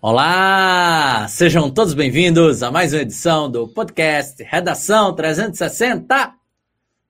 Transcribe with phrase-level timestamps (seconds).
[0.00, 1.26] Olá!
[1.28, 6.34] Sejam todos bem-vindos a mais uma edição do podcast Redação 360.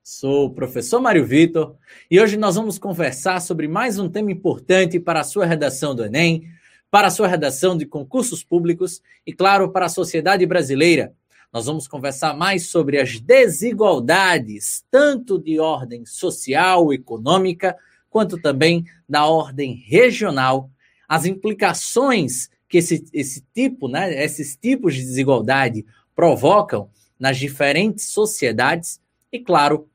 [0.02, 1.76] Sou o professor Mário Vitor
[2.10, 6.02] e hoje nós vamos conversar sobre mais um tema importante para a sua redação do
[6.02, 6.48] Enem,
[6.90, 11.12] para a sua redação de concursos públicos e, claro, para a sociedade brasileira.
[11.52, 17.76] Nós vamos conversar mais sobre as desigualdades, tanto de ordem social, econômica,
[18.08, 20.70] quanto também da ordem regional,
[21.06, 29.00] as implicações que esse, esse tipo, né, esses tipos de desigualdade provocam nas diferentes sociedades
[29.32, 29.88] e, claro,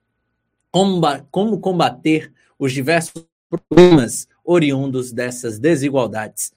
[1.30, 6.52] como combater os diversos problemas oriundos dessas desigualdades.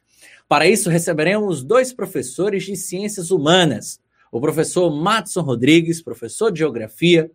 [0.49, 4.01] Para isso, receberemos dois professores de ciências humanas,
[4.33, 7.31] o professor Matson Rodrigues, professor de geografia,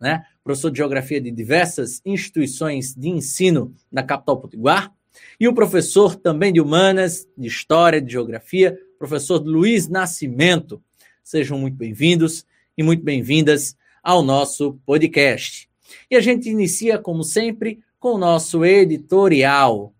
[0.00, 4.92] né, professor de geografia de diversas instituições de ensino da capital potiguar,
[5.38, 10.82] e o professor também de humanas, de história, de geografia, professor Luiz Nascimento.
[11.22, 12.44] Sejam muito bem-vindos
[12.76, 15.68] e muito bem-vindas ao nosso podcast.
[16.10, 19.94] E a gente inicia, como sempre, com o nosso editorial.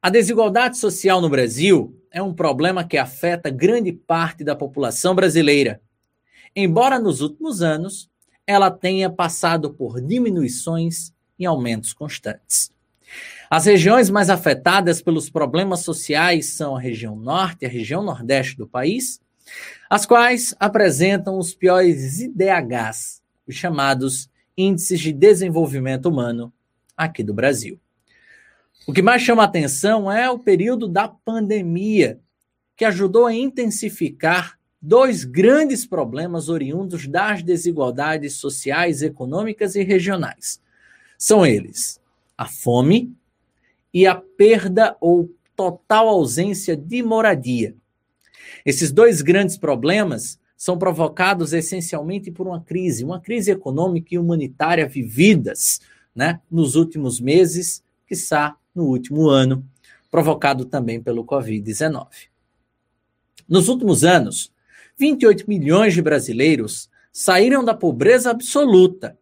[0.00, 5.80] A desigualdade social no Brasil é um problema que afeta grande parte da população brasileira.
[6.54, 8.10] Embora nos últimos anos
[8.46, 12.70] ela tenha passado por diminuições e aumentos constantes.
[13.54, 18.56] As regiões mais afetadas pelos problemas sociais são a região norte e a região nordeste
[18.56, 19.20] do país,
[19.90, 26.50] as quais apresentam os piores IDHs, os chamados Índices de Desenvolvimento Humano,
[26.96, 27.78] aqui do Brasil.
[28.86, 32.18] O que mais chama atenção é o período da pandemia,
[32.74, 40.58] que ajudou a intensificar dois grandes problemas oriundos das desigualdades sociais, econômicas e regionais.
[41.18, 42.00] São eles
[42.34, 43.14] a fome
[43.92, 47.76] e a perda ou total ausência de moradia.
[48.64, 54.86] Esses dois grandes problemas são provocados essencialmente por uma crise, uma crise econômica e humanitária
[54.86, 55.80] vividas
[56.14, 59.66] né, nos últimos meses, quiçá no último ano,
[60.10, 62.06] provocado também pelo Covid-19.
[63.48, 64.52] Nos últimos anos,
[64.96, 69.18] 28 milhões de brasileiros saíram da pobreza absoluta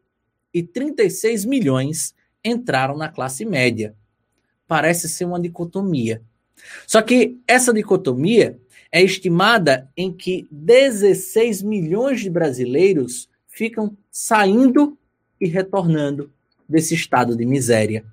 [0.52, 2.14] e 36 milhões
[2.44, 3.94] entraram na classe média
[4.70, 6.22] parece ser uma dicotomia.
[6.86, 8.56] Só que essa dicotomia
[8.92, 14.96] é estimada em que 16 milhões de brasileiros ficam saindo
[15.40, 16.30] e retornando
[16.68, 18.04] desse estado de miséria.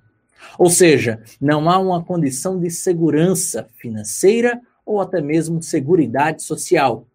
[0.58, 7.06] Ou seja, não há uma condição de segurança financeira ou até mesmo seguridade social.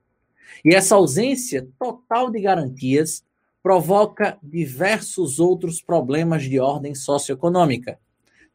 [0.64, 3.26] E essa ausência total de garantias
[3.62, 8.00] provoca diversos outros problemas de ordem socioeconômica,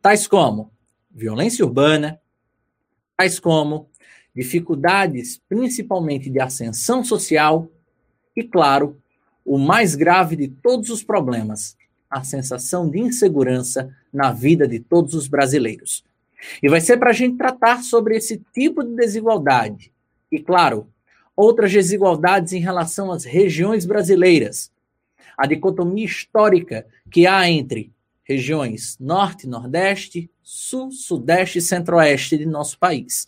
[0.00, 0.70] tais como
[1.18, 2.20] violência urbana,
[3.16, 3.90] tais como
[4.34, 7.68] dificuldades principalmente de ascensão social
[8.36, 8.96] e, claro,
[9.44, 11.76] o mais grave de todos os problemas,
[12.08, 16.04] a sensação de insegurança na vida de todos os brasileiros.
[16.62, 19.92] E vai ser para a gente tratar sobre esse tipo de desigualdade.
[20.30, 20.86] E, claro,
[21.34, 24.70] outras desigualdades em relação às regiões brasileiras.
[25.36, 27.90] A dicotomia histórica que há entre
[28.28, 33.26] regiões Norte, Nordeste, Sul, Sudeste e Centro-Oeste de nosso país.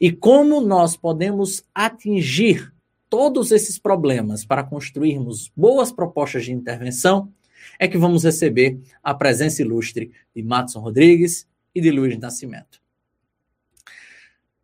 [0.00, 2.72] E como nós podemos atingir
[3.08, 7.32] todos esses problemas para construirmos boas propostas de intervenção,
[7.78, 12.80] é que vamos receber a presença ilustre de Matson Rodrigues e de Luiz Nascimento.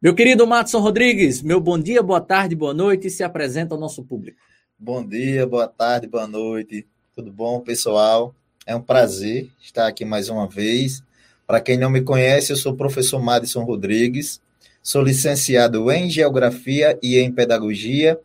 [0.01, 4.05] Meu querido Matson Rodrigues, meu bom dia, boa tarde, boa noite se apresenta ao nosso
[4.05, 4.39] público.
[4.79, 6.87] Bom dia, boa tarde, boa noite.
[7.15, 8.35] Tudo bom, pessoal?
[8.67, 11.01] É um prazer estar aqui mais uma vez.
[11.47, 14.41] Para quem não me conhece, eu sou o professor Madison Rodrigues,
[14.83, 18.19] sou licenciado em Geografia e em Pedagogia.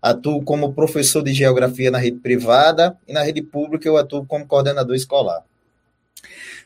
[0.00, 4.46] Atuo como professor de Geografia na rede privada e na rede pública eu atuo como
[4.46, 5.44] coordenador escolar.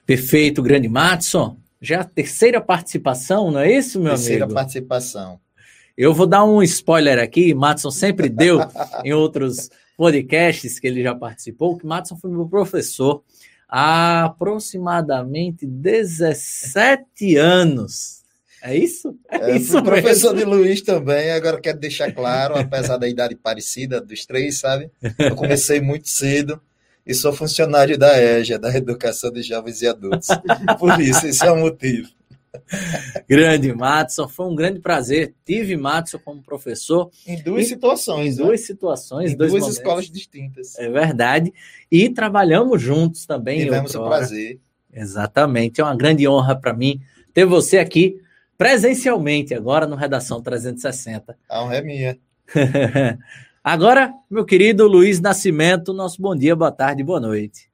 [0.07, 1.57] Perfeito, grande Madison.
[1.83, 4.55] Já é a terceira participação, não é isso, meu terceira amigo?
[4.55, 5.41] Terceira participação.
[5.97, 8.61] Eu vou dar um spoiler aqui, Matson sempre deu
[9.05, 9.69] em outros
[10.01, 13.23] podcasts que ele já participou, que Matson foi meu professor
[13.69, 18.23] há aproximadamente 17 anos.
[18.63, 19.15] É isso?
[19.31, 24.01] É, é isso professor de Luiz também, agora quero deixar claro, apesar da idade parecida
[24.01, 24.91] dos três, sabe?
[25.19, 26.59] Eu comecei muito cedo
[27.07, 30.29] e sou funcionário da EJA, da Educação de Jovens e Adultos.
[30.79, 32.09] Por isso, esse é o motivo.
[33.29, 35.35] Grande Matson, foi um grande prazer.
[35.45, 37.11] Tive Matson como professor.
[37.27, 38.37] Em duas situações.
[38.37, 38.47] Em né?
[38.47, 39.33] duas situações.
[39.33, 39.77] Em duas momentos.
[39.77, 40.79] escolas distintas.
[40.79, 41.53] É verdade.
[41.91, 43.61] E trabalhamos juntos também.
[43.61, 44.61] Tivemos o prazer.
[44.93, 45.81] Exatamente.
[45.81, 47.01] É uma grande honra para mim
[47.33, 48.21] ter você aqui
[48.59, 51.37] presencialmente agora no Redação 360.
[51.49, 52.19] A honra é minha.
[53.65, 57.71] agora, meu querido Luiz Nascimento, nosso bom dia, boa tarde, boa noite.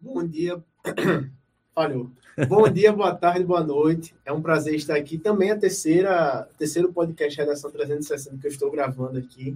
[0.00, 0.62] Bom dia.
[1.74, 2.12] Falhou.
[2.48, 4.14] Bom dia, boa tarde, boa noite.
[4.24, 5.18] É um prazer estar aqui.
[5.18, 9.54] Também a terceira, terceiro podcast Redação 360 que eu estou gravando aqui.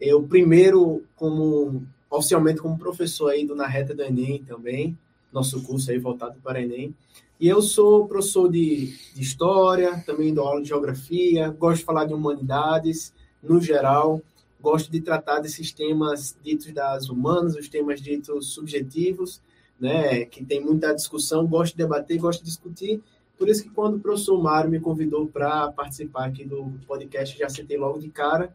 [0.00, 4.98] Eu primeiro como oficialmente como professor aí do Na Reta do Enem também,
[5.32, 6.92] nosso curso aí voltado para Enem.
[7.38, 12.04] E eu sou professor de, de História, também dou aula de Geografia, gosto de falar
[12.04, 14.20] de Humanidades, no geral,
[14.60, 19.40] gosto de tratar desses temas ditos das humanas, os temas ditos subjetivos,
[19.80, 23.00] né, que tem muita discussão, gosto de debater, gosto de discutir,
[23.38, 27.48] por isso que quando o professor Mário me convidou para participar aqui do podcast, já
[27.48, 28.52] citei logo de cara,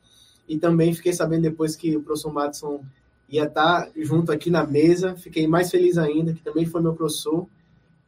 [0.48, 2.84] e também fiquei sabendo depois que o professor Madison
[3.30, 5.16] ia estar junto aqui na mesa.
[5.16, 7.48] Fiquei mais feliz ainda, que também foi meu professor.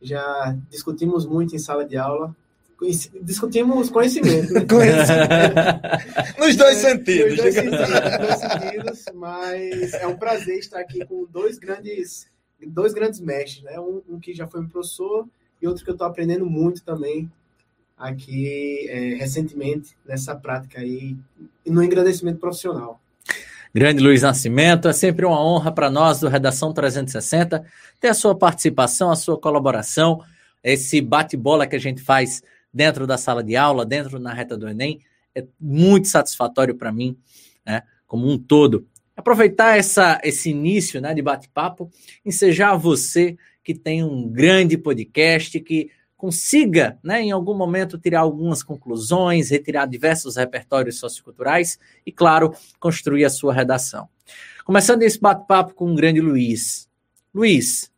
[0.02, 2.36] Já discutimos muito em sala de aula.
[3.22, 4.54] Discutimos conhecimento.
[4.54, 4.62] Né?
[4.68, 6.38] conhecimento.
[6.38, 7.32] Nos dois é, sentidos.
[7.32, 7.88] Nos dois sentidos,
[8.20, 12.28] dois sentidos, mas é um prazer estar aqui com dois grandes,
[12.66, 13.80] dois grandes mestres, né?
[13.80, 15.28] Um, um que já foi meu professor
[15.62, 17.32] e outro que eu estou aprendendo muito também
[17.98, 21.16] aqui é, recentemente nessa prática aí
[21.66, 23.00] no engrandecimento profissional.
[23.74, 27.66] Grande Luiz Nascimento, é sempre uma honra para nós do Redação 360
[28.00, 30.24] ter a sua participação, a sua colaboração,
[30.64, 32.42] esse bate-bola que a gente faz
[32.74, 35.02] dentro da sala de aula, dentro na reta do Enem,
[35.34, 37.18] é muito satisfatório para mim,
[37.66, 38.88] né, como um todo.
[39.16, 41.90] Aproveitar essa, esse início né, de bate-papo,
[42.26, 48.64] ensejar você que tem um grande podcast, que consiga, né, em algum momento, tirar algumas
[48.64, 54.08] conclusões, retirar diversos repertórios socioculturais e, claro, construir a sua redação.
[54.66, 56.90] Começando esse bate-papo com o grande Luiz.
[57.34, 57.92] Luiz,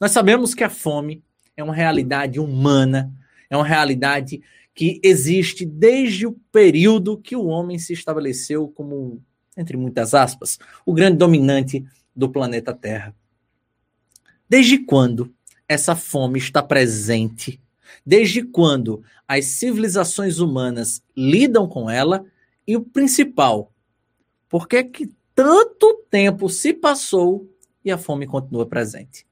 [0.00, 1.22] nós sabemos que a fome
[1.56, 3.12] é uma realidade humana,
[3.48, 4.42] é uma realidade
[4.74, 9.22] que existe desde o período que o homem se estabeleceu como,
[9.60, 11.84] entre muitas aspas, o grande dominante
[12.14, 13.14] do planeta Terra.
[14.48, 15.32] Desde quando
[15.68, 17.60] essa fome está presente?
[18.04, 22.24] Desde quando as civilizações humanas lidam com ela?
[22.66, 23.72] E o principal,
[24.48, 27.48] por que, que tanto tempo se passou
[27.84, 29.26] e a fome continua presente?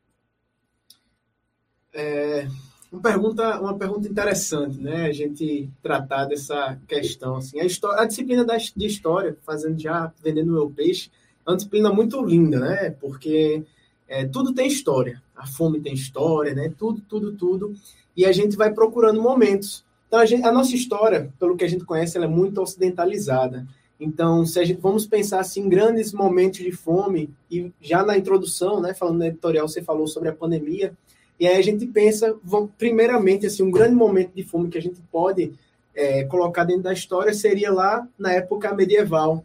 [1.92, 2.46] É
[2.90, 5.06] uma pergunta, uma pergunta interessante, né?
[5.06, 7.60] A gente tratar dessa questão assim.
[7.60, 11.10] A, história, a disciplina da, de história, fazendo já vendendo meu peixe,
[11.46, 12.90] é uma disciplina muito linda, né?
[13.00, 13.62] Porque
[14.08, 16.72] é, tudo tem história a fome tem história, né?
[16.76, 17.74] Tudo, tudo, tudo.
[18.16, 19.84] E a gente vai procurando momentos.
[20.08, 23.66] Então, a, gente, a nossa história, pelo que a gente conhece, ela é muito ocidentalizada.
[24.00, 28.18] Então, se a gente vamos pensar assim, em grandes momentos de fome, e já na
[28.18, 30.92] introdução, né, falando na editorial, você falou sobre a pandemia,
[31.38, 32.36] e aí a gente pensa,
[32.76, 35.52] primeiramente, assim, um grande momento de fome que a gente pode
[35.94, 39.44] é, colocar dentro da história seria lá na época medieval,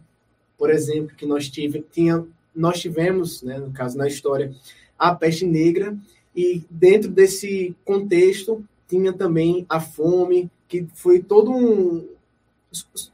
[0.58, 2.24] por exemplo, que nós, tive, tinha,
[2.54, 4.52] nós tivemos, né, no caso, na história,
[4.98, 5.96] a peste negra,
[6.34, 12.08] e dentro desse contexto tinha também a fome, que foi todo um.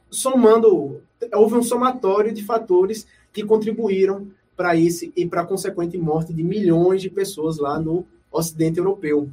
[0.09, 1.01] somando.
[1.33, 6.43] houve um somatório de fatores que contribuíram para isso e para a consequente morte de
[6.43, 9.29] milhões de pessoas lá no Ocidente Europeu.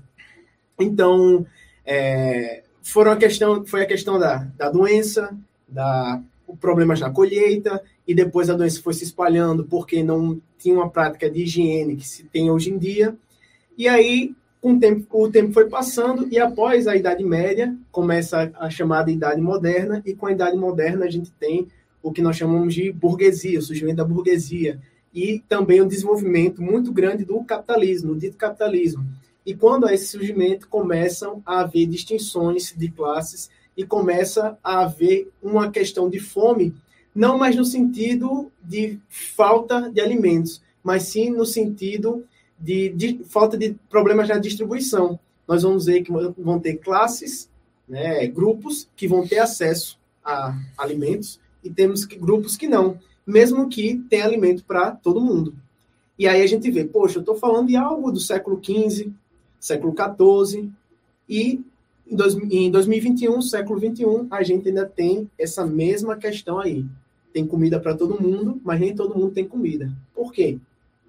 [0.78, 1.46] Então,
[1.84, 5.36] é, foram a questão, foi a questão da, da doença,
[5.68, 6.22] da
[6.60, 11.30] problemas na colheita, e depois a doença foi se espalhando porque não tinha uma prática
[11.30, 13.14] de higiene que se tem hoje em dia.
[13.76, 18.70] E aí, o tempo, o tempo foi passando, e após a Idade Média, começa a
[18.70, 21.68] chamada Idade Moderna, e com a Idade Moderna a gente tem
[22.02, 24.80] o que nós chamamos de burguesia, o surgimento da burguesia,
[25.14, 29.04] e também um desenvolvimento muito grande do capitalismo, o dito capitalismo.
[29.44, 35.30] E quando há esse surgimento, começam a haver distinções de classes e começa a haver
[35.42, 36.74] uma questão de fome,
[37.14, 42.24] não mais no sentido de falta de alimentos, mas sim no sentido
[42.58, 45.18] de, de falta de problemas na distribuição.
[45.46, 47.48] Nós vamos ver que vão ter classes,
[47.88, 52.98] né, grupos que vão ter acesso a alimentos e temos que, grupos que não,
[53.28, 55.54] mesmo que tenha alimento para todo mundo.
[56.18, 59.12] E aí a gente vê, poxa, eu estou falando de algo do século XV,
[59.60, 60.70] século XIV,
[61.28, 61.60] e
[62.10, 66.86] em, dois, em 2021, século 21, a gente ainda tem essa mesma questão aí.
[67.30, 69.92] Tem comida para todo mundo, mas nem todo mundo tem comida.
[70.14, 70.58] Por quê?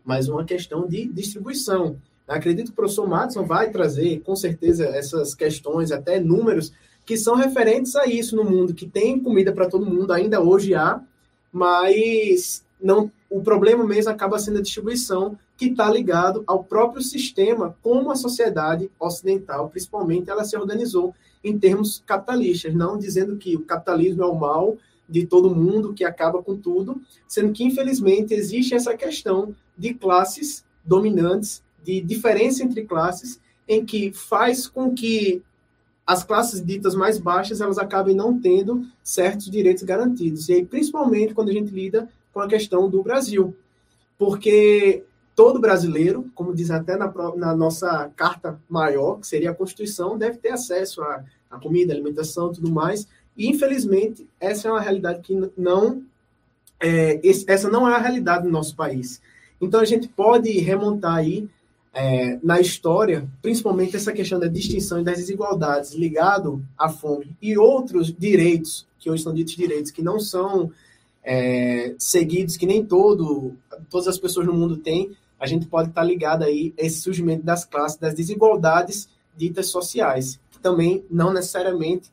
[0.03, 1.95] Mais uma questão de distribuição.
[2.27, 6.73] Acredito que o professor Madison vai trazer, com certeza, essas questões, até números,
[7.05, 10.75] que são referentes a isso no mundo, que tem comida para todo mundo, ainda hoje
[10.75, 11.01] há,
[11.51, 17.75] mas não, o problema mesmo acaba sendo a distribuição que está ligado ao próprio sistema,
[17.83, 21.13] como a sociedade ocidental, principalmente, ela se organizou.
[21.41, 24.77] em termos capitalistas, não dizendo que o capitalismo é o mal
[25.07, 30.65] de todo mundo, que acaba com tudo, sendo que, infelizmente, existe essa questão de classes
[30.83, 35.41] dominantes, de diferença entre classes, em que faz com que
[36.09, 40.49] as classes ditas mais baixas elas acabem não tendo certos direitos garantidos.
[40.49, 43.55] E aí, principalmente quando a gente lida com a questão do Brasil.
[44.17, 45.03] Porque
[45.35, 50.39] todo brasileiro, como diz até na, na nossa carta maior, que seria a Constituição, deve
[50.39, 53.07] ter acesso a, a comida, alimentação tudo mais.
[53.37, 56.01] E, infelizmente, essa é uma realidade que não.
[56.79, 59.21] É, essa não é a realidade do nosso país.
[59.61, 61.47] Então, a gente pode remontar aí
[61.93, 67.57] é, na história, principalmente essa questão da distinção e das desigualdades ligado à fome e
[67.57, 70.71] outros direitos, que hoje são ditos direitos, que não são
[71.23, 73.53] é, seguidos, que nem todo,
[73.89, 77.43] todas as pessoas no mundo têm, a gente pode estar ligado aí a esse surgimento
[77.43, 82.11] das classes, das desigualdades ditas sociais, que também não necessariamente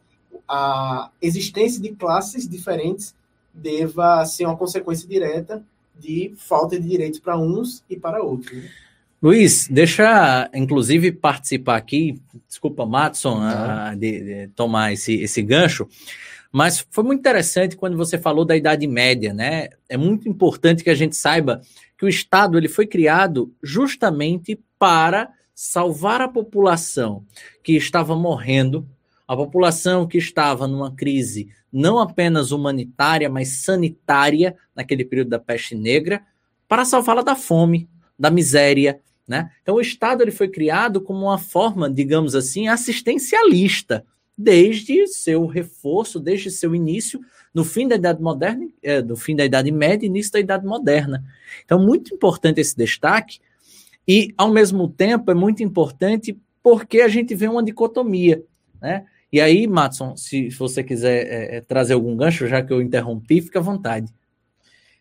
[0.49, 3.15] a existência de classes diferentes
[3.53, 5.63] deva ser uma consequência direta
[5.99, 8.53] de falta de direitos para uns e para outros.
[8.53, 8.71] Né?
[9.27, 13.93] Luiz, deixa inclusive participar aqui, desculpa, Matson, ah.
[13.99, 15.89] de, de, tomar esse, esse gancho,
[16.53, 19.71] mas foi muito interessante quando você falou da Idade Média, né?
[19.89, 21.61] É muito importante que a gente saiba
[21.99, 27.25] que o Estado ele foi criado justamente para salvar a população
[27.65, 28.89] que estava morrendo,
[29.27, 35.75] a população que estava numa crise não apenas humanitária, mas sanitária, naquele período da peste
[35.75, 36.23] negra,
[36.69, 39.51] para salvá-la da fome, da miséria, né?
[39.63, 44.05] Então o Estado ele foi criado como uma forma, digamos assim, assistencialista,
[44.37, 47.21] desde seu reforço, desde seu início,
[47.55, 50.67] no fim da Idade Moderna, é, no fim da Idade Média e início da Idade
[50.67, 51.25] Moderna.
[51.65, 53.41] Então, muito importante esse destaque,
[54.07, 58.43] e, ao mesmo tempo, é muito importante porque a gente vê uma dicotomia,
[58.81, 59.05] né?
[59.33, 63.41] E aí, Matson, se você quiser é, é trazer algum gancho, já que eu interrompi,
[63.41, 64.13] fica à vontade.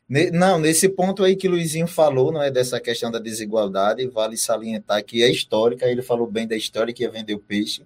[0.08, 4.38] Não, nesse ponto aí que o Luizinho falou, não é dessa questão da desigualdade, vale
[4.38, 7.82] salientar que é histórica, ele falou bem da história que ia vender o peixe,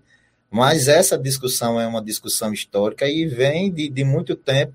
[0.52, 4.74] mas essa discussão é uma discussão histórica e vem de, de muito tempo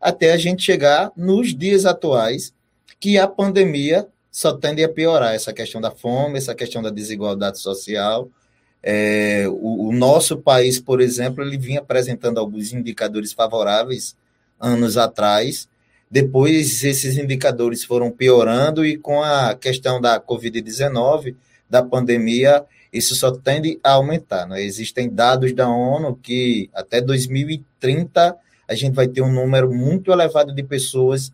[0.00, 2.54] até a gente chegar nos dias atuais,
[3.00, 7.58] que a pandemia só tende a piorar essa questão da fome, essa questão da desigualdade
[7.58, 8.28] social.
[8.82, 14.14] É, o, o, nosso país, por exemplo, ele vinha apresentando alguns indicadores favoráveis
[14.60, 15.68] anos atrás.
[16.10, 21.34] Depois, esses indicadores foram piorando e com a questão da Covid-19,
[21.68, 24.46] da pandemia, isso só tende a aumentar.
[24.46, 24.62] Né?
[24.62, 28.36] Existem dados da ONU que até 2030
[28.68, 31.32] a gente vai ter um número muito elevado de pessoas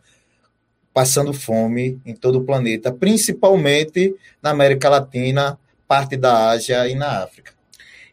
[0.92, 7.22] passando fome em todo o planeta, principalmente na América Latina, parte da Ásia e na
[7.22, 7.52] África.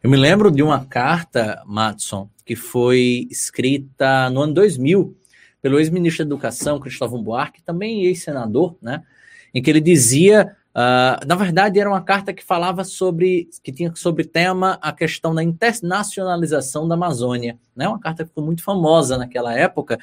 [0.01, 5.18] Eu me lembro de uma carta, Matson, que foi escrita no ano 2000
[5.62, 9.04] pelo ex-ministro da Educação, Cristóvão Buarque, também ex-senador, né,
[9.54, 13.94] em que ele dizia Uh, na verdade, era uma carta que falava sobre, que tinha
[13.96, 17.88] sobre tema a questão da internacionalização da Amazônia, né?
[17.88, 19.98] Uma carta que ficou muito famosa naquela época.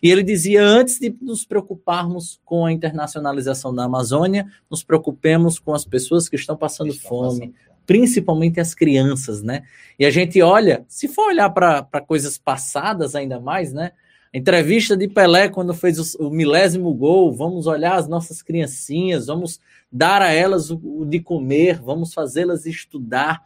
[0.00, 5.74] E ele dizia: antes de nos preocuparmos com a internacionalização da Amazônia, nos preocupemos com
[5.74, 7.54] as pessoas que estão passando estão fome, passando.
[7.84, 9.64] principalmente as crianças, né?
[9.98, 13.90] E a gente olha, se for olhar para coisas passadas ainda mais, né?
[14.34, 17.32] Entrevista de Pelé quando fez o, milésimo gol.
[17.32, 19.60] Vamos olhar as nossas criancinhas, vamos
[19.90, 23.42] dar a elas o, o de comer, vamos fazê-las estudar.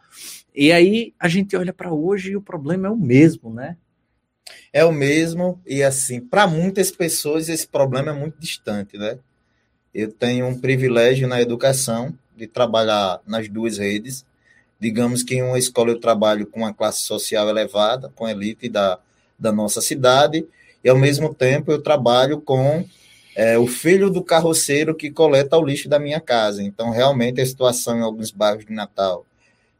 [0.55, 3.75] E aí a gente olha para hoje e o problema é o mesmo, né?
[4.71, 9.19] É o mesmo, e assim, para muitas pessoas esse problema é muito distante, né?
[9.93, 14.25] Eu tenho um privilégio na educação de trabalhar nas duas redes.
[14.79, 18.69] Digamos que em uma escola eu trabalho com uma classe social elevada, com a elite
[18.69, 18.99] da,
[19.37, 20.47] da nossa cidade,
[20.87, 22.85] e ao mesmo tempo eu trabalho com
[23.35, 26.63] é, o filho do carroceiro que coleta o lixo da minha casa.
[26.63, 29.25] Então, realmente, a situação em alguns bairros de Natal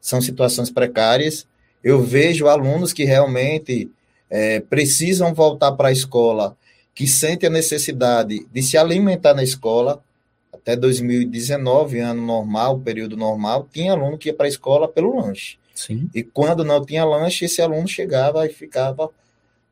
[0.02, 1.48] são situações precárias.
[1.82, 3.90] Eu vejo alunos que realmente
[4.30, 6.58] é, precisam voltar para a escola,
[6.94, 10.04] que sentem a necessidade de se alimentar na escola.
[10.52, 15.58] Até 2019, ano normal, período normal, tinha aluno que ia para a escola pelo lanche.
[15.74, 16.10] Sim.
[16.14, 19.10] E quando não tinha lanche, esse aluno chegava e ficava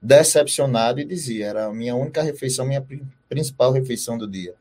[0.06, 2.86] decepcionado e dizia: era a minha única refeição, minha
[3.28, 4.54] principal refeição do dia.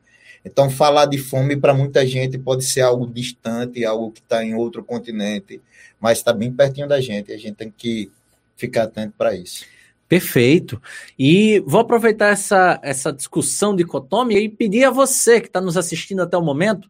[0.43, 4.53] Então, falar de fome para muita gente pode ser algo distante, algo que está em
[4.53, 5.61] outro continente,
[5.99, 8.11] mas está bem pertinho da gente a gente tem que
[8.55, 9.65] ficar atento para isso.
[10.07, 10.79] Perfeito.
[11.17, 16.21] E vou aproveitar essa, essa discussão dicotômica e pedir a você que está nos assistindo
[16.21, 16.87] até o momento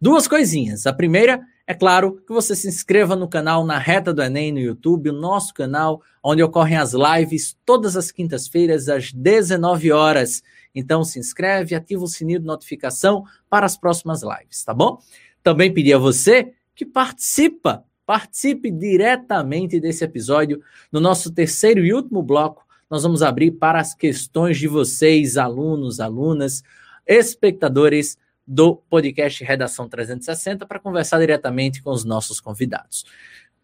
[0.00, 0.84] duas coisinhas.
[0.84, 4.60] A primeira É claro que você se inscreva no canal Na Reta do Enem no
[4.60, 10.44] YouTube, o nosso canal, onde ocorrem as lives todas as quintas-feiras às 19 horas.
[10.72, 15.00] Então se inscreve, ativa o sininho de notificação para as próximas lives, tá bom?
[15.42, 20.62] Também pedi a você que participa, participe diretamente desse episódio.
[20.92, 25.98] No nosso terceiro e último bloco, nós vamos abrir para as questões de vocês, alunos,
[25.98, 26.62] alunas,
[27.04, 33.04] espectadores do podcast Redação 360 para conversar diretamente com os nossos convidados.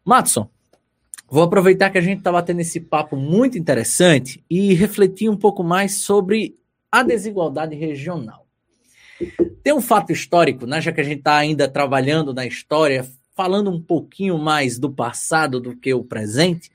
[0.05, 0.51] Matson,
[1.29, 5.62] vou aproveitar que a gente está batendo esse papo muito interessante e refletir um pouco
[5.62, 6.59] mais sobre
[6.91, 8.47] a desigualdade regional.
[9.62, 13.71] Tem um fato histórico, né, já que a gente está ainda trabalhando na história, falando
[13.71, 16.71] um pouquinho mais do passado do que o presente,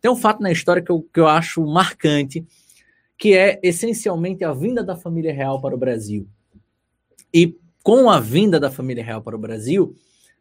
[0.00, 2.46] tem um fato na história que eu, que eu acho marcante,
[3.18, 6.28] que é essencialmente a vinda da família real para o Brasil.
[7.32, 9.94] E com a vinda da família real para o Brasil,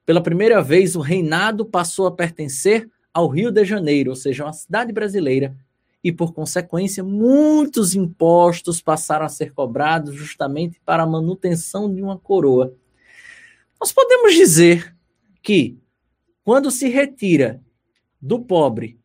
[0.06, 4.53] pela primeira vez o reinado passou a pertencer ao Rio de Janeiro, ou seja, uma
[4.53, 5.56] cidade brasileira,
[6.03, 12.17] e por consequência muitos impostos passaram a ser cobrados justamente para a manutenção de uma
[12.17, 12.74] coroa.
[13.79, 14.96] Nós podemos dizer
[15.41, 15.77] que
[16.44, 17.62] quando se retira
[18.22, 19.00] do pobre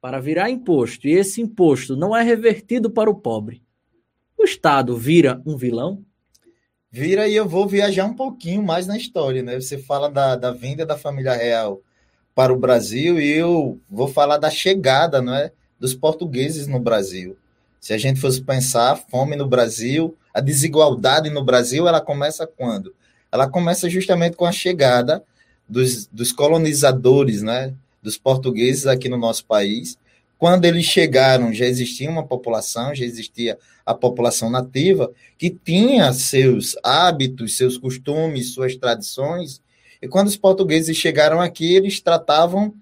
[0.00, 3.62] para virar imposto e esse imposto não é revertido para o pobre,
[4.38, 6.04] o Estado vira um vilão?
[6.96, 9.60] Vira e eu vou viajar um pouquinho mais na história, né?
[9.60, 11.82] Você fala da, da vinda da família real
[12.34, 15.52] para o Brasil e eu vou falar da chegada, não é?
[15.78, 17.36] Dos portugueses no Brasil.
[17.78, 22.46] Se a gente fosse pensar, a fome no Brasil, a desigualdade no Brasil, ela começa
[22.46, 22.94] quando?
[23.30, 25.22] Ela começa justamente com a chegada
[25.68, 27.74] dos, dos colonizadores, né?
[28.02, 29.98] Dos portugueses aqui no nosso país.
[30.38, 36.76] Quando eles chegaram, já existia uma população, já existia a população nativa, que tinha seus
[36.82, 39.62] hábitos, seus costumes, suas tradições.
[40.00, 42.74] E quando os portugueses chegaram aqui, eles tratavam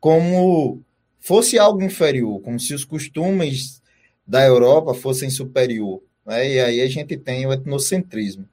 [0.00, 0.80] como
[1.20, 3.82] fosse algo inferior, como se os costumes
[4.26, 6.02] da Europa fossem superior.
[6.24, 6.54] Né?
[6.54, 8.48] E aí a gente tem o etnocentrismo.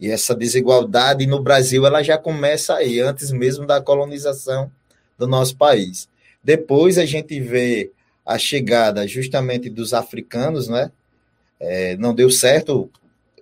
[0.00, 4.70] E essa desigualdade no Brasil ela já começa aí, antes mesmo da colonização
[5.16, 6.08] do nosso país.
[6.42, 7.92] Depois a gente vê
[8.24, 10.90] a chegada justamente dos africanos, né?
[11.60, 12.90] É, não deu certo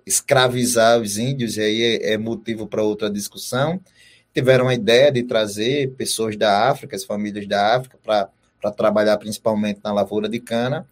[0.05, 3.79] escravizar os índios, e aí é, é motivo para outra discussão.
[4.33, 9.79] Tiveram a ideia de trazer pessoas da África, as famílias da África, para trabalhar principalmente
[9.83, 10.87] na lavoura de cana,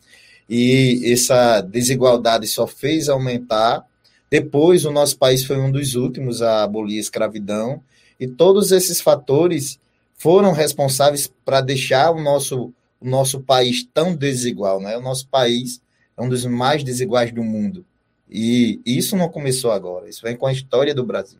[0.49, 3.85] e essa desigualdade só fez aumentar.
[4.29, 7.81] Depois, o nosso país foi um dos últimos a abolir a escravidão,
[8.19, 9.79] e todos esses fatores
[10.19, 14.81] foram responsáveis para deixar o nosso, o nosso país tão desigual.
[14.81, 14.97] Né?
[14.97, 15.81] O nosso país
[16.17, 17.85] é um dos mais desiguais do mundo.
[18.29, 21.39] E isso não começou agora, isso vem com a história do Brasil.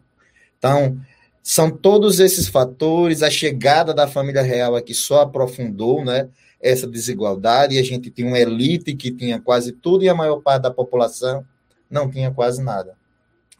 [0.58, 0.98] Então,
[1.44, 7.76] são todos esses fatores, a chegada da família real aqui só aprofundou né, essa desigualdade,
[7.76, 10.72] e a gente tinha uma elite que tinha quase tudo e a maior parte da
[10.72, 11.46] população
[11.89, 12.98] não tinha quase nada.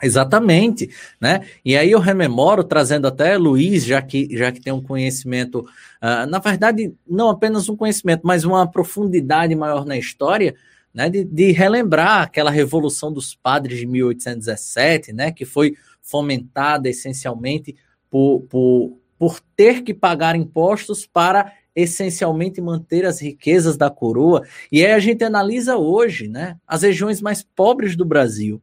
[0.02, 1.42] Exatamente, né?
[1.64, 5.60] E aí eu rememoro, trazendo até Luiz, já que, já que tem um conhecimento,
[6.02, 10.56] uh, na verdade, não apenas um conhecimento, mas uma profundidade maior na história,
[10.94, 17.76] né, de, de, relembrar aquela revolução dos padres de 1817, né, que foi fomentada essencialmente
[18.10, 24.44] por, por, por ter que pagar impostos para essencialmente manter as riquezas da coroa.
[24.72, 28.62] E aí a gente analisa hoje, né, as regiões mais pobres do Brasil,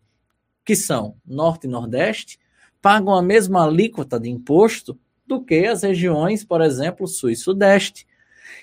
[0.67, 2.39] que são Norte e Nordeste,
[2.83, 8.07] pagam a mesma alíquota de imposto do que as regiões, por exemplo, Sul e Sudeste.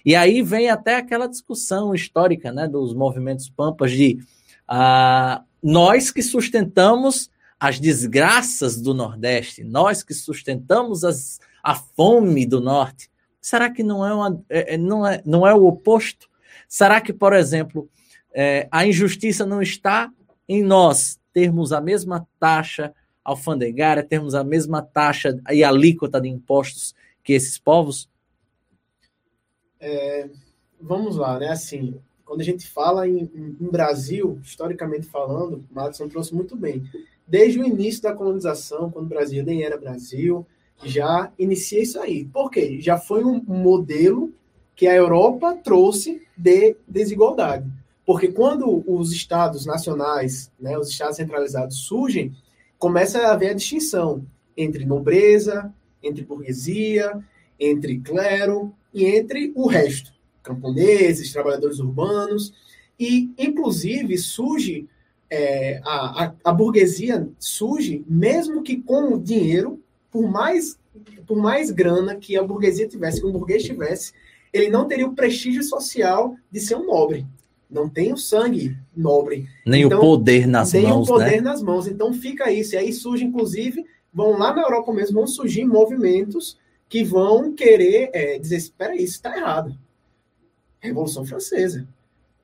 [0.06, 4.20] E aí vem até aquela discussão histórica né, dos movimentos pampas de
[4.68, 12.60] ah, nós que sustentamos as desgraças do Nordeste, nós que sustentamos as, a fome do
[12.60, 13.10] Norte.
[13.40, 16.30] Será que não é, uma, é, é não, é, não é o oposto?
[16.68, 17.90] Será que, por exemplo,
[18.34, 20.12] é, a injustiça não está
[20.48, 26.94] em nós termos a mesma taxa alfandegária, termos a mesma taxa e alíquota de impostos
[27.24, 28.10] que esses povos?
[29.80, 30.30] É,
[30.80, 31.50] vamos lá, né?
[31.50, 36.84] Assim, quando a gente fala em, em Brasil, historicamente falando, o Madison trouxe muito bem.
[37.26, 40.46] Desde o início da colonização, quando o Brasil nem era Brasil,
[40.84, 42.26] já inicia isso aí.
[42.26, 42.80] Por quê?
[42.82, 44.34] Já foi um modelo
[44.76, 47.72] que a Europa trouxe de desigualdade.
[48.06, 52.36] Porque quando os estados nacionais, né, os estados centralizados surgem,
[52.78, 54.26] começa a haver a distinção
[54.58, 57.24] entre nobreza, entre burguesia,
[57.60, 60.12] entre clero e entre o resto,
[60.42, 62.54] camponeses, trabalhadores urbanos,
[63.00, 64.88] e inclusive surge
[65.30, 70.78] é, a, a, a, burguesia surge mesmo que com dinheiro, por mais
[71.26, 74.14] por mais grana que a burguesia tivesse, que um burguês tivesse,
[74.52, 77.26] ele não teria o prestígio social de ser um nobre.
[77.74, 79.48] Não tem o sangue nobre.
[79.66, 80.94] Nem então, o poder nas nem mãos.
[80.94, 81.42] Nem o poder né?
[81.42, 81.88] nas mãos.
[81.88, 82.76] Então fica isso.
[82.76, 86.58] E aí surge, inclusive, vão lá na Europa mesmo, vão surgir movimentos
[86.88, 89.76] que vão querer é, dizer: espera isso está errado.
[90.80, 91.88] Revolução Francesa.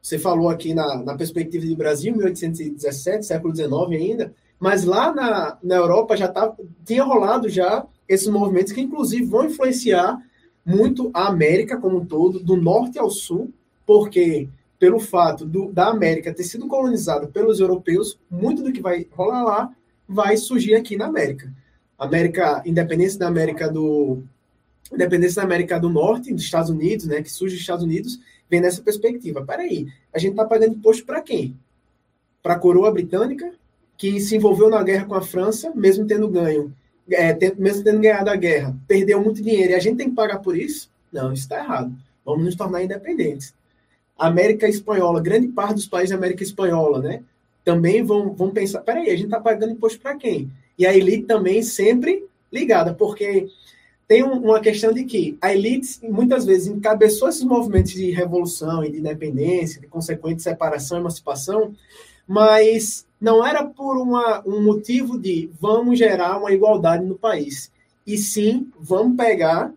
[0.02, 5.58] Você falou aqui na, na perspectiva de Brasil, 1817, século XIX ainda, mas lá na,
[5.62, 6.54] na Europa já tá,
[6.86, 10.18] tinha rolado já esses movimentos que, inclusive, vão influenciar
[10.66, 13.52] muito a América como um todo, do norte ao sul,
[13.86, 14.48] porque
[14.80, 19.44] pelo fato do, da América ter sido colonizada pelos europeus, muito do que vai rolar
[19.44, 19.76] lá
[20.08, 21.54] vai surgir aqui na América.
[21.98, 24.24] América, independência da América do
[24.92, 28.60] independência da América do Norte, dos Estados Unidos, né, que surge dos Estados Unidos, vem
[28.60, 29.46] nessa perspectiva.
[29.46, 31.56] Peraí, a gente está pagando imposto para quem?
[32.42, 33.52] Para a coroa britânica,
[33.96, 36.74] que se envolveu na guerra com a França, mesmo tendo ganho,
[37.12, 40.40] é, mesmo tendo ganhado a guerra, perdeu muito dinheiro e a gente tem que pagar
[40.40, 40.90] por isso?
[41.12, 41.94] Não, isso está errado.
[42.26, 43.54] Vamos nos tornar independentes.
[44.20, 47.24] América Espanhola, grande parte dos países da América Espanhola, né?
[47.64, 50.52] Também vão, vão pensar, peraí, a gente está pagando imposto para quem?
[50.78, 53.48] E a elite também sempre ligada, porque
[54.08, 58.92] tem uma questão de que a elite muitas vezes encabeçou esses movimentos de revolução e
[58.92, 61.76] de independência, de consequente separação e emancipação,
[62.28, 67.72] mas não era por uma, um motivo de vamos gerar uma igualdade no país,
[68.06, 69.72] e sim vamos pegar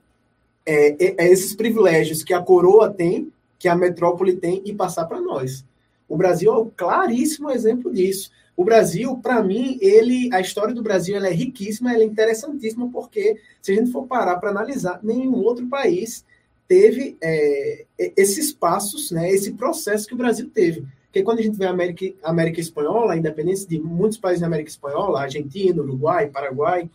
[0.65, 3.32] é, é, esses privilégios que a coroa tem,
[3.63, 5.65] que a metrópole tem, e passar para nós.
[6.09, 8.29] O Brasil é um claríssimo exemplo disso.
[8.57, 13.37] O Brasil, para mim, ele, a história do Brasil é riquíssima, ela é interessantíssima, porque
[13.63, 16.25] se a gente for parar para analisar, nenhum outro país
[16.67, 17.85] teve é,
[18.17, 20.85] esses passos, né, esse processo que o Brasil teve.
[21.05, 24.49] Porque quando a gente vê a América, América Espanhola, a independência de muitos países da
[24.49, 26.91] América Espanhola, Argentina, Uruguai, Paraguai,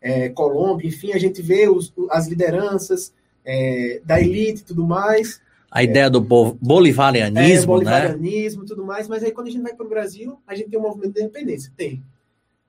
[0.00, 3.12] é, Colômbia, enfim, a gente vê os, as lideranças
[3.44, 5.44] é, da elite e tudo mais.
[5.76, 9.74] A ideia do bolivarianismo, é, bolivarianismo e tudo mais, mas aí quando a gente vai
[9.74, 11.70] para o Brasil, a gente tem o um movimento de independência.
[11.76, 12.02] Tem.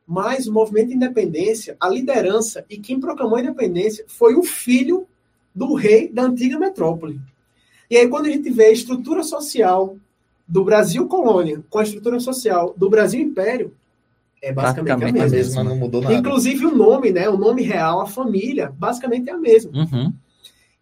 [0.06, 5.08] Mas o movimento de independência, a liderança e quem proclamou a independência foi o filho
[5.56, 7.18] do rei da antiga metrópole.
[7.90, 9.96] E aí quando a gente vê a estrutura social
[10.46, 13.74] do Brasil colônia com a estrutura social do Brasil império
[14.42, 15.64] é basicamente, basicamente a mesma.
[15.64, 16.14] não mudou nada.
[16.14, 17.30] Inclusive o nome, né?
[17.30, 19.72] O nome real, a família, basicamente é a mesma.
[19.74, 20.14] Uhum.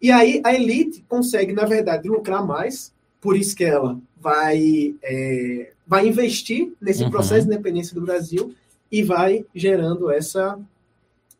[0.00, 5.72] E aí a elite consegue, na verdade, lucrar mais, por isso que ela vai, é,
[5.86, 7.10] vai investir nesse uhum.
[7.10, 8.54] processo de independência do Brasil
[8.90, 10.58] e vai gerando essa,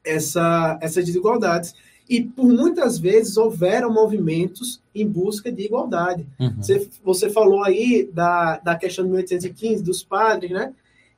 [0.05, 1.75] essa, essas desigualdades.
[2.09, 6.27] E por muitas vezes houveram movimentos em busca de igualdade.
[6.39, 6.57] Uhum.
[6.57, 10.73] Você, você falou aí da, da questão de 1815, dos padres, né?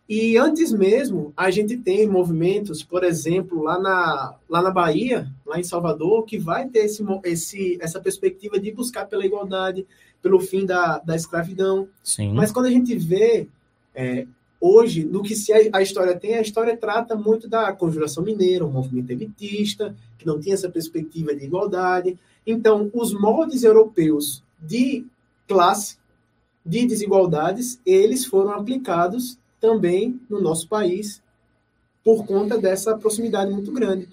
[0.09, 5.61] E antes mesmo, a gente tem movimentos, por exemplo, lá na, lá na Bahia, lá
[5.61, 9.87] em Salvador, que vai ter esse, esse, essa perspectiva de buscar pela igualdade,
[10.23, 11.89] pelo fim da, da escravidão.
[12.03, 12.33] Sim.
[12.33, 13.49] Mas quando a gente vê
[13.95, 14.27] é,
[14.59, 18.65] hoje, no que se a, a, história tem, a história trata muito da conjuração mineira,
[18.65, 22.19] o movimento elitista, que não tinha essa perspectiva de igualdade.
[22.47, 25.05] Então, os moldes europeus de
[25.47, 25.99] classe,
[26.65, 31.23] de desigualdades, eles foram aplicados também no nosso país
[32.05, 34.09] por conta dessa proximidade muito grande.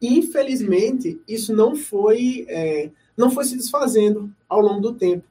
[0.00, 5.24] Infelizmente, isso não foi é, não foi se desfazendo ao longo do tempo.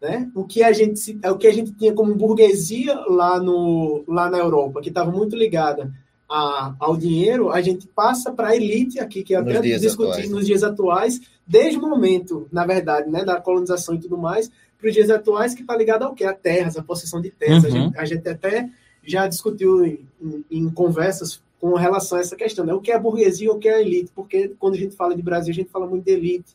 [0.00, 0.30] Né?
[0.34, 4.38] O que a gente o que a gente tinha como burguesia lá no lá na
[4.38, 5.92] Europa, que estava muito ligada
[6.28, 10.46] a, ao dinheiro, a gente passa para a elite aqui, que é até discutir nos
[10.46, 14.50] dias atuais, desde o momento, na verdade, né, da colonização e tudo mais,
[14.84, 16.24] para os dias atuais, que está ligado ao quê?
[16.24, 17.64] A terras, a possessão de terras.
[17.64, 17.70] Uhum.
[17.70, 18.68] A, gente, a, gente, até
[19.02, 22.74] já discutiu em, em, em, conversas com relação a essa questão, né?
[22.74, 24.12] O que é burguesia ou o que é elite?
[24.14, 26.54] Porque quando a gente fala de Brasil, a gente fala muito de elite.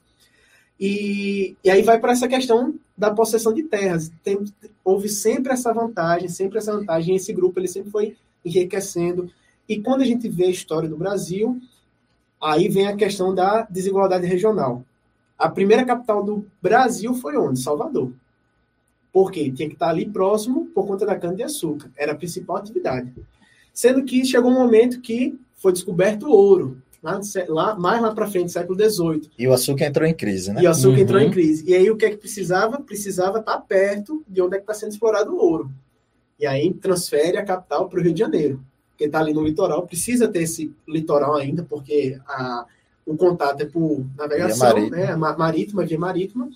[0.80, 4.12] E, e aí vai para essa questão da possessão de terras.
[4.24, 4.40] Tem,
[4.86, 7.16] houve sempre essa vantagem, sempre essa vantagem.
[7.16, 8.16] E esse grupo ele sempre foi
[8.46, 9.32] enriquecendo.
[9.68, 11.60] E quando a gente vê a história do Brasil,
[12.40, 14.86] aí vem a questão da desigualdade regional.
[15.40, 17.62] A primeira capital do Brasil foi onde?
[17.62, 18.12] Salvador.
[19.12, 19.50] Por quê?
[19.50, 21.90] Tinha que estar ali próximo por conta da cana-de-açúcar.
[21.98, 23.14] Era a principal atividade.
[23.74, 26.82] Sendo que chegou um momento que foi descoberto o ouro.
[27.02, 29.32] Lá, lá, mais lá para frente, século XVIII.
[29.40, 30.62] E o açúcar entrou em crise, né?
[30.62, 31.04] E o açúcar uhum.
[31.04, 31.64] entrou em crise.
[31.66, 32.82] E aí o que é que precisava?
[32.82, 35.72] Precisava estar perto de onde é que está sendo explorado o ouro.
[36.38, 38.60] E aí transfere a capital para o Rio de Janeiro
[39.00, 42.66] porque está ali no litoral, precisa ter esse litoral ainda, porque a,
[43.10, 46.48] o contato é por navegação, né, marítima, via marítima,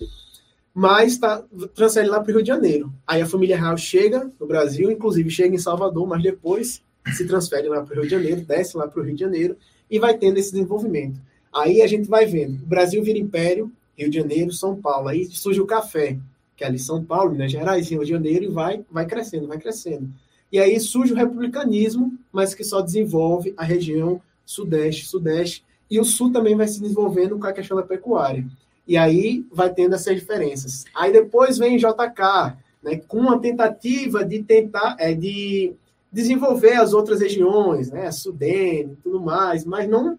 [0.72, 1.42] mas tá,
[1.74, 2.92] transfere lá para o Rio de Janeiro.
[3.04, 6.80] Aí a família real chega no Brasil, inclusive chega em Salvador, mas depois
[7.12, 9.56] se transfere lá para o Rio de Janeiro, desce lá para o Rio de Janeiro,
[9.90, 11.20] e vai tendo esse desenvolvimento.
[11.52, 15.24] Aí a gente vai vendo, o Brasil vira império, Rio de Janeiro, São Paulo, aí
[15.26, 16.18] surge o café,
[16.56, 19.58] que é ali São Paulo, Minas Gerais, Rio de Janeiro, e vai, vai crescendo, vai
[19.58, 20.08] crescendo.
[20.52, 25.64] E aí surge o republicanismo, mas que só desenvolve a região sudeste, sudeste,
[25.94, 28.44] e o sul também vai se desenvolvendo com a questão da pecuária.
[28.86, 30.84] E aí vai tendo essas diferenças.
[30.92, 35.72] Aí depois vem JK, né, com uma tentativa de tentar, é, de
[36.10, 40.18] desenvolver as outras regiões, né, Sudene e tudo mais, mas não,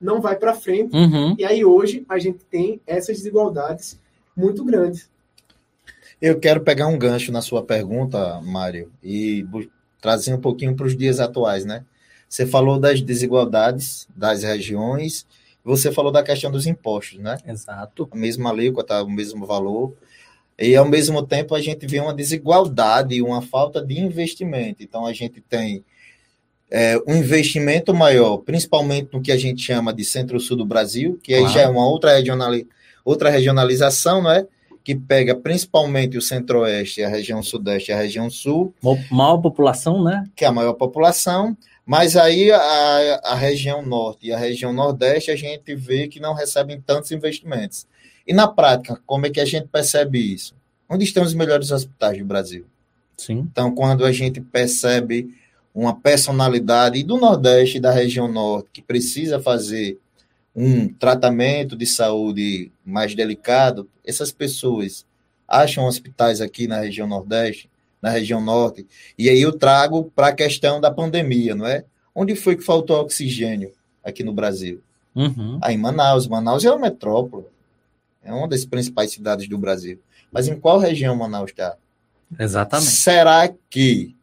[0.00, 0.92] não vai para frente.
[0.92, 1.36] Uhum.
[1.38, 4.00] E aí hoje a gente tem essas desigualdades
[4.36, 5.08] muito grandes.
[6.20, 9.46] Eu quero pegar um gancho na sua pergunta, Mário, e
[10.00, 11.84] trazer um pouquinho para os dias atuais, né?
[12.32, 15.26] Você falou das desigualdades das regiões,
[15.62, 17.36] você falou da questão dos impostos, né?
[17.46, 18.08] Exato.
[18.10, 19.92] A mesma alíquota, o mesmo valor.
[20.58, 24.82] E ao mesmo tempo a gente vê uma desigualdade, uma falta de investimento.
[24.82, 25.84] Então a gente tem
[26.70, 31.36] é, um investimento maior, principalmente no que a gente chama de centro-sul do Brasil, que
[31.36, 31.46] claro.
[31.46, 32.66] aí já é uma outra, regionali
[33.04, 34.46] outra regionalização, não é?
[34.84, 38.74] que pega principalmente o centro-oeste, a região sudeste e a região sul.
[39.10, 40.24] Maior população, né?
[40.34, 45.30] Que é a maior população, mas aí a, a região norte e a região nordeste
[45.30, 47.86] a gente vê que não recebem tantos investimentos.
[48.26, 50.54] E na prática, como é que a gente percebe isso?
[50.88, 52.66] Onde estão os melhores hospitais do Brasil?
[53.16, 53.48] Sim.
[53.50, 55.34] Então, quando a gente percebe
[55.74, 59.98] uma personalidade do Nordeste e da região Norte que precisa fazer
[60.54, 65.06] um tratamento de saúde mais delicado, essas pessoas
[65.48, 67.70] acham hospitais aqui na região Nordeste,
[68.02, 68.84] na região Norte,
[69.16, 71.84] e aí eu trago para a questão da pandemia, não é?
[72.12, 73.72] Onde foi que faltou oxigênio
[74.04, 74.82] aqui no Brasil?
[75.14, 75.58] Uhum.
[75.62, 76.26] Aí em Manaus.
[76.26, 77.46] Manaus é uma metrópole,
[78.22, 80.00] é uma das principais cidades do Brasil.
[80.30, 81.76] Mas em qual região Manaus está?
[82.38, 82.90] Exatamente.
[82.90, 84.16] Será que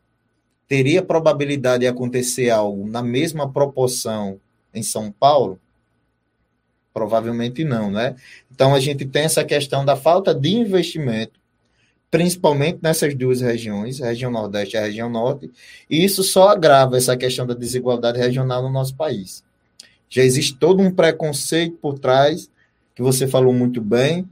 [0.68, 4.40] teria probabilidade de acontecer algo na mesma proporção
[4.74, 5.60] em São Paulo?
[6.94, 8.16] Provavelmente não, né?
[8.52, 11.39] Então a gente tem essa questão da falta de investimento,
[12.12, 15.52] principalmente nessas duas regiões, região Nordeste e região Norte,
[15.90, 19.44] e isso só agrava essa questão da desigualdade regional no nosso país.
[20.10, 22.50] Já existe todo um preconceito por trás,
[22.96, 24.28] que você falou muito bem,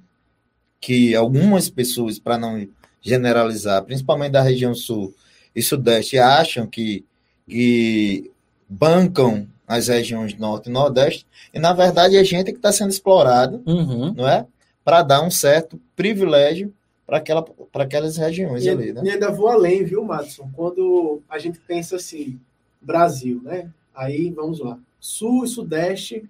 [0.82, 2.68] que algumas pessoas, para não
[3.02, 5.14] generalizar, principalmente da região Sul
[5.56, 7.06] e Sudeste, acham que,
[7.48, 8.32] que
[8.68, 13.62] bancam as regiões norte e nordeste, e na verdade é gente que está sendo explorado,
[13.66, 14.14] uhum.
[14.14, 14.46] não é?
[14.84, 16.74] Para dar um certo privilégio
[17.08, 19.02] para aquela, aquelas regiões e, ali, né?
[19.06, 20.52] E ainda vou além, viu, Madison?
[20.54, 22.38] Quando a gente pensa assim,
[22.82, 23.72] Brasil, né?
[23.96, 24.78] Aí vamos lá.
[25.00, 26.30] Sul e Sudeste,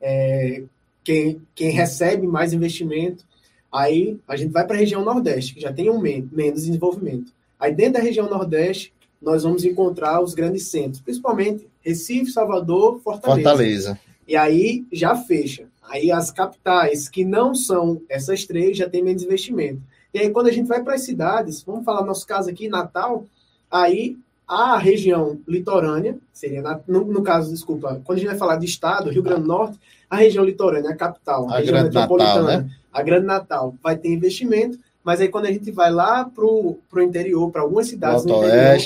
[0.00, 0.62] é,
[1.04, 3.22] quem, quem recebe mais investimento,
[3.70, 7.30] aí a gente vai para a região Nordeste, que já tem um menos, menos desenvolvimento.
[7.60, 13.42] Aí dentro da região Nordeste, nós vamos encontrar os grandes centros, principalmente Recife, Salvador, Fortaleza.
[13.42, 14.00] Fortaleza.
[14.26, 15.66] E aí já fecha.
[15.82, 19.82] Aí as capitais que não são essas três já tem menos investimento.
[20.12, 23.24] E aí quando a gente vai para as cidades, vamos falar nosso caso aqui, Natal,
[23.70, 24.16] aí
[24.46, 29.10] a região litorânea, seria no, no, caso, desculpa, quando a gente vai falar de estado,
[29.10, 32.70] Rio Grande do Norte, a região litorânea, a capital, a, a região metropolitana, Natal, né?
[32.90, 36.78] a Grande Natal, vai ter investimento, mas aí quando a gente vai lá para o
[36.98, 38.78] interior, para algumas cidades no interior,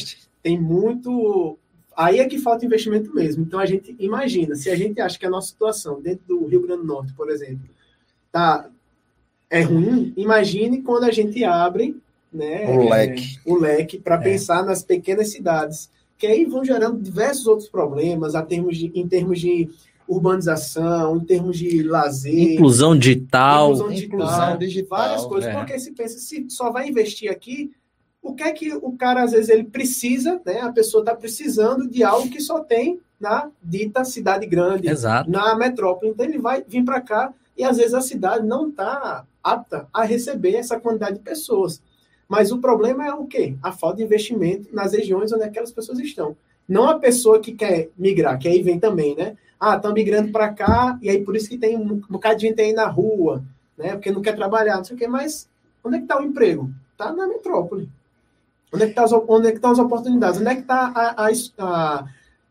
[0.42, 1.56] tem muito
[1.96, 3.42] Aí é que falta investimento mesmo.
[3.42, 6.62] Então a gente imagina, se a gente acha que a nossa situação dentro do Rio
[6.62, 7.68] Grande do Norte, por exemplo,
[8.30, 8.66] tá
[9.52, 11.94] é ruim, imagine quando a gente abre
[12.32, 14.18] né, o leque, é, o leque para é.
[14.18, 19.06] pensar nas pequenas cidades, que aí vão gerando diversos outros problemas a termos de, em
[19.06, 19.68] termos de
[20.08, 25.52] urbanização, em termos de lazer, inclusão digital, inclusão digital, inclusão digital várias coisas, é.
[25.52, 27.70] porque se pensa se só vai investir aqui
[28.22, 30.60] o que é que o cara, às vezes, ele precisa, né?
[30.60, 35.28] A pessoa está precisando de algo que só tem na dita cidade grande, Exato.
[35.28, 36.12] na metrópole.
[36.12, 40.04] Então, ele vai vir para cá e, às vezes, a cidade não está apta a
[40.04, 41.82] receber essa quantidade de pessoas.
[42.28, 43.56] Mas o problema é o quê?
[43.62, 46.36] A falta de investimento nas regiões onde aquelas pessoas estão.
[46.68, 49.36] Não a pessoa que quer migrar, que aí vem também, né?
[49.60, 52.60] Ah, estão migrando para cá, e aí por isso que tem um bocado de gente
[52.60, 53.44] aí na rua,
[53.76, 53.92] né?
[53.92, 55.48] Porque não quer trabalhar, não sei o quê, mas
[55.84, 56.70] onde é que está o emprego?
[56.92, 57.88] Está na metrópole.
[58.72, 60.40] Onde é que estão tá é tá as oportunidades?
[60.40, 62.04] Onde é que está a, a, a,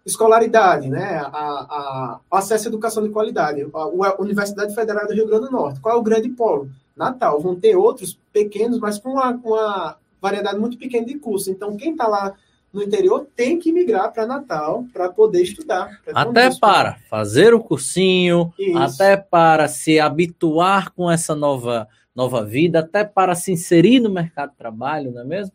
[0.06, 1.20] escolaridade, né?
[1.26, 3.68] A, a, acesso à educação de qualidade?
[3.74, 5.80] A, a, Universidade Federal do Rio Grande do Norte.
[5.80, 6.70] Qual é o grande polo?
[6.96, 7.40] Natal.
[7.40, 11.48] Vão ter outros pequenos, mas com uma, uma variedade muito pequena de cursos.
[11.48, 12.36] Então, quem está lá
[12.74, 16.00] no interior tem que migrar para Natal para poder estudar.
[16.14, 18.78] Até para fazer o cursinho, Isso.
[18.78, 24.52] até para se habituar com essa nova, nova vida, até para se inserir no mercado
[24.52, 25.54] de trabalho, não é mesmo?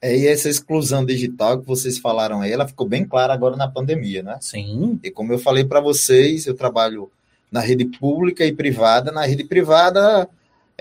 [0.00, 3.68] É, e essa exclusão digital que vocês falaram aí, ela ficou bem clara agora na
[3.68, 4.36] pandemia, né?
[4.40, 4.98] Sim.
[5.02, 7.10] E como eu falei para vocês, eu trabalho
[7.50, 9.12] na rede pública e privada.
[9.12, 10.28] Na rede privada,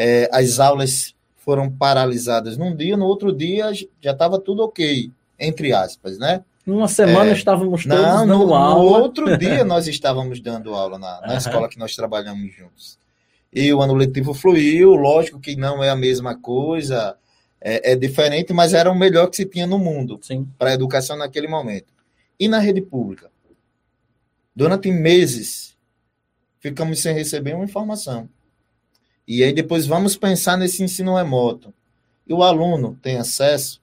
[0.01, 5.73] é, as aulas foram paralisadas num dia, no outro dia já estava tudo ok, entre
[5.73, 6.43] aspas, né?
[6.65, 8.97] Uma semana é, estávamos todos não, dando no, aula.
[8.97, 11.37] No outro dia nós estávamos dando aula na, na uhum.
[11.37, 12.97] escola que nós trabalhamos juntos.
[13.53, 17.15] E o ano letivo fluiu, lógico que não é a mesma coisa,
[17.59, 20.19] é, é diferente, mas era o melhor que se tinha no mundo
[20.57, 21.93] para a educação naquele momento.
[22.39, 23.29] E na rede pública?
[24.55, 25.75] Durante meses,
[26.59, 28.27] ficamos sem receber uma informação.
[29.27, 31.73] E aí depois vamos pensar nesse ensino remoto.
[32.27, 33.81] E o aluno tem acesso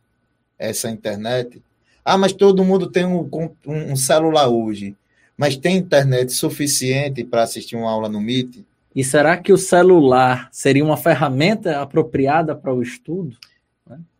[0.58, 1.62] a essa internet?
[2.04, 3.28] Ah, mas todo mundo tem um,
[3.66, 4.96] um celular hoje.
[5.36, 8.64] Mas tem internet suficiente para assistir uma aula no Meet?
[8.94, 13.36] E será que o celular seria uma ferramenta apropriada para o estudo?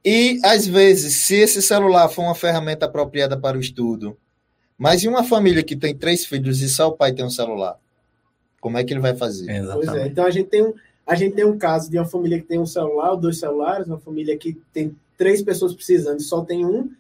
[0.05, 4.17] E, às vezes, se esse celular for uma ferramenta apropriada para o estudo,
[4.77, 7.77] mas em uma família que tem três filhos e só o pai tem um celular,
[8.61, 9.47] como é que ele vai fazer?
[9.73, 10.73] Pois é, então a gente tem um,
[11.09, 13.87] a gente tem um caso de uma família que tem um celular ou dois celulares,
[13.89, 16.91] uma família que tem três pessoas precisando e só tem um,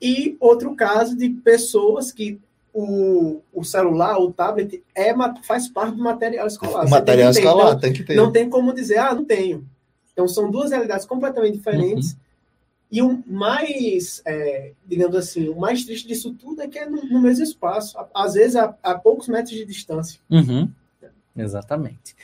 [0.00, 2.40] e outro caso de pessoas que
[2.72, 6.86] o, o celular, o tablet, é, faz parte do material escolar.
[6.86, 8.14] O material tem escolar então, tem que ter.
[8.14, 9.66] Não tem como dizer, ah, não tenho.
[10.12, 12.12] Então são duas realidades completamente diferentes.
[12.12, 12.18] Uhum.
[12.90, 17.04] E o mais, é, digamos assim, o mais triste disso tudo é que é no,
[17.04, 20.18] no mesmo espaço, às vezes a, a, poucos metros de distância.
[20.30, 20.70] Uhum.
[21.36, 22.16] Exatamente.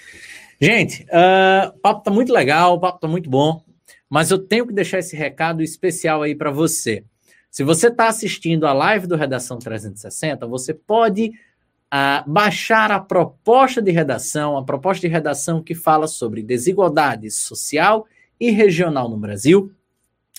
[0.61, 3.63] Gente, uh, o papo tá muito legal, o papo tá muito bom,
[4.09, 7.05] mas eu tenho que deixar esse recado especial aí para você.
[7.51, 13.81] Se você está assistindo a live do Redação 360, você pode uh, baixar a proposta
[13.81, 18.07] de redação, a proposta de redação que fala sobre desigualdade social
[18.41, 19.73] e regional no Brasil,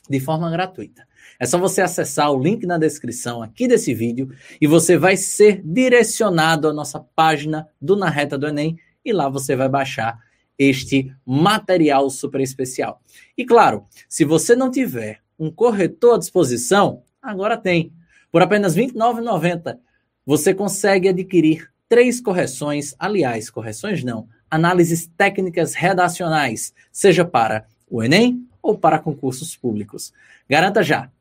[0.09, 1.07] de forma gratuita.
[1.39, 5.61] É só você acessar o link na descrição aqui desse vídeo e você vai ser
[5.63, 10.19] direcionado à nossa página do Na Reta do Enem e lá você vai baixar
[10.57, 13.01] este material super especial.
[13.37, 17.93] E claro, se você não tiver um corretor à disposição, agora tem.
[18.31, 19.77] Por apenas R$ 29,90
[20.25, 28.47] você consegue adquirir três correções, aliás, correções não, análises técnicas redacionais, seja para o Enem
[28.61, 30.11] ou para concursos públicos.
[30.49, 31.11] Garanta já.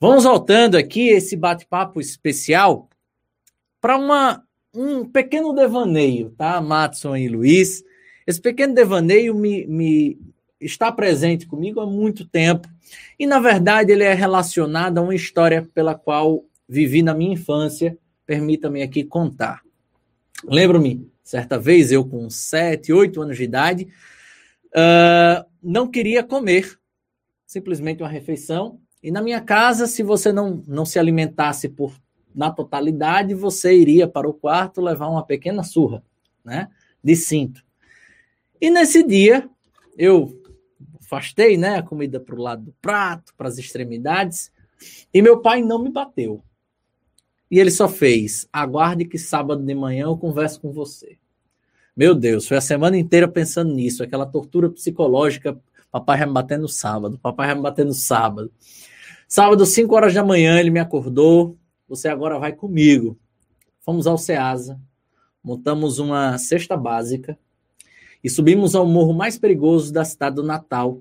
[0.00, 2.88] Vamos voltando aqui esse bate-papo especial
[3.80, 4.43] para uma
[4.74, 7.84] um pequeno devaneio, tá, Matson e Luiz?
[8.26, 10.18] Esse pequeno devaneio me, me
[10.60, 12.68] está presente comigo há muito tempo
[13.18, 17.96] e, na verdade, ele é relacionado a uma história pela qual vivi na minha infância.
[18.26, 19.62] Permita-me aqui contar.
[20.44, 23.88] Lembro-me, certa vez, eu com 7, 8 anos de idade,
[24.70, 26.78] uh, não queria comer
[27.46, 28.80] simplesmente uma refeição.
[29.02, 31.94] E na minha casa, se você não, não se alimentasse por
[32.34, 36.02] na totalidade, você iria para o quarto levar uma pequena surra,
[36.44, 36.68] né?
[37.02, 37.64] De cinto.
[38.60, 39.48] E nesse dia,
[39.96, 40.42] eu
[41.00, 44.50] afastei, né, a comida para o lado do prato, para as extremidades,
[45.12, 46.42] e meu pai não me bateu.
[47.50, 51.18] E ele só fez: aguarde que sábado de manhã eu converso com você.
[51.96, 55.56] Meu Deus, foi a semana inteira pensando nisso, aquela tortura psicológica.
[55.92, 58.50] Papai vai me bater no sábado, papai vai me bater no sábado.
[59.28, 61.56] Sábado, 5 horas da manhã, ele me acordou.
[61.94, 63.16] Você agora vai comigo.
[63.80, 64.80] Fomos ao Ceasa,
[65.42, 67.38] montamos uma cesta básica
[68.22, 71.00] e subimos ao morro mais perigoso da cidade do Natal,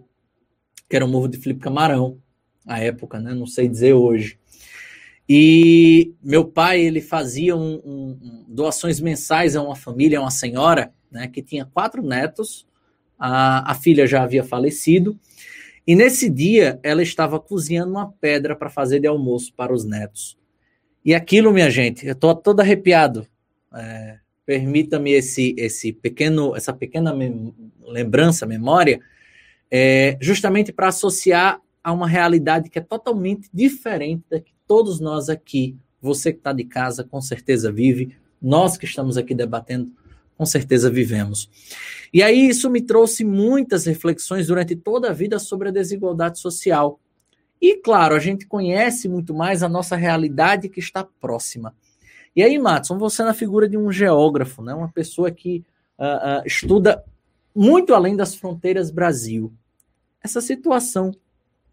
[0.90, 2.20] que era o morro de Felipe Camarão,
[2.66, 3.34] à época, né?
[3.34, 4.38] Não sei dizer hoje.
[5.28, 10.94] E meu pai ele fazia um, um, doações mensais a uma família, a uma senhora,
[11.10, 12.68] né, que tinha quatro netos.
[13.18, 15.18] A, a filha já havia falecido.
[15.88, 20.38] E nesse dia ela estava cozinhando uma pedra para fazer de almoço para os netos.
[21.04, 23.28] E aquilo, minha gente, eu estou todo arrepiado.
[23.74, 29.00] É, Permita-me esse, esse pequeno, essa pequena mem lembrança, memória,
[29.72, 35.30] é, justamente para associar a uma realidade que é totalmente diferente da que todos nós
[35.30, 39.92] aqui, você que está de casa, com certeza vive, nós que estamos aqui debatendo,
[40.38, 41.50] com certeza vivemos.
[42.14, 47.00] E aí isso me trouxe muitas reflexões durante toda a vida sobre a desigualdade social.
[47.64, 51.74] E claro, a gente conhece muito mais a nossa realidade que está próxima.
[52.36, 54.74] E aí, Matson, você na figura de um geógrafo, né?
[54.74, 55.64] uma pessoa que
[55.98, 57.02] uh, uh, estuda
[57.56, 59.50] muito além das fronteiras Brasil.
[60.22, 61.16] Essa situação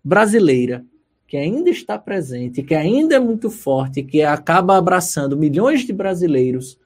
[0.04, 0.84] brasileira
[1.26, 6.78] que ainda está presente, que ainda é muito forte, que acaba abraçando milhões de brasileiros,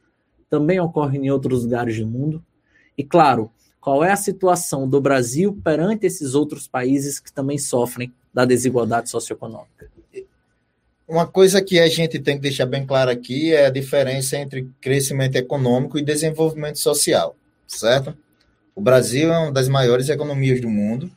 [0.48, 2.42] também ocorre em outros lugares do mundo.
[2.96, 3.50] E claro,
[3.82, 9.08] qual é a situação do Brasil perante esses outros países que também sofrem da desigualdade
[9.08, 9.88] socioeconômica?
[11.06, 14.68] Uma coisa que a gente tem que deixar bem claro aqui é a diferença entre
[14.80, 18.16] crescimento econômico e desenvolvimento social, certo?
[18.74, 21.10] O Brasil é uma das maiores economias do mundo,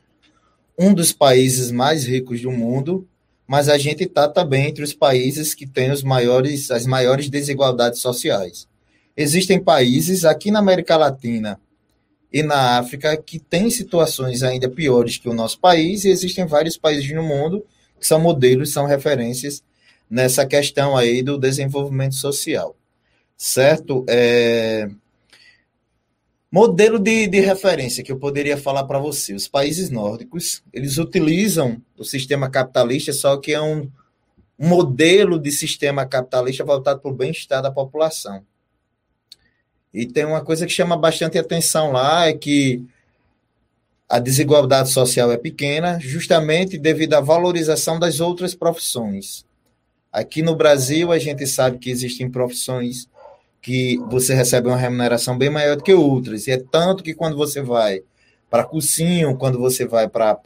[0.78, 3.08] um dos países mais ricos do mundo,
[3.48, 8.00] mas a gente está também entre os países que têm os maiores, as maiores desigualdades
[8.02, 8.68] sociais.
[9.16, 11.60] Existem países aqui na América Latina
[12.32, 16.78] e na África que têm situações ainda piores que o nosso país, e existem vários
[16.78, 17.66] países no mundo
[18.00, 19.64] que são modelos, são referências
[20.10, 22.76] nessa questão aí do desenvolvimento social,
[23.36, 24.06] certo?
[24.08, 24.90] É...
[26.52, 31.82] Modelo de, de referência que eu poderia falar para você, os países nórdicos, eles utilizam
[31.98, 33.90] o sistema capitalista, só que é um
[34.58, 38.44] modelo de sistema capitalista voltado para o bem-estar da população.
[39.94, 42.84] E tem uma coisa que chama bastante atenção lá, é que
[44.10, 49.46] a desigualdade social é pequena, justamente devido à valorização das outras profissões.
[50.12, 53.08] Aqui no Brasil, a gente sabe que existem profissões
[53.62, 56.48] que você recebe uma remuneração bem maior do que outras.
[56.48, 58.02] E é tanto que quando você vai
[58.50, 60.40] para cursinho, quando você vai para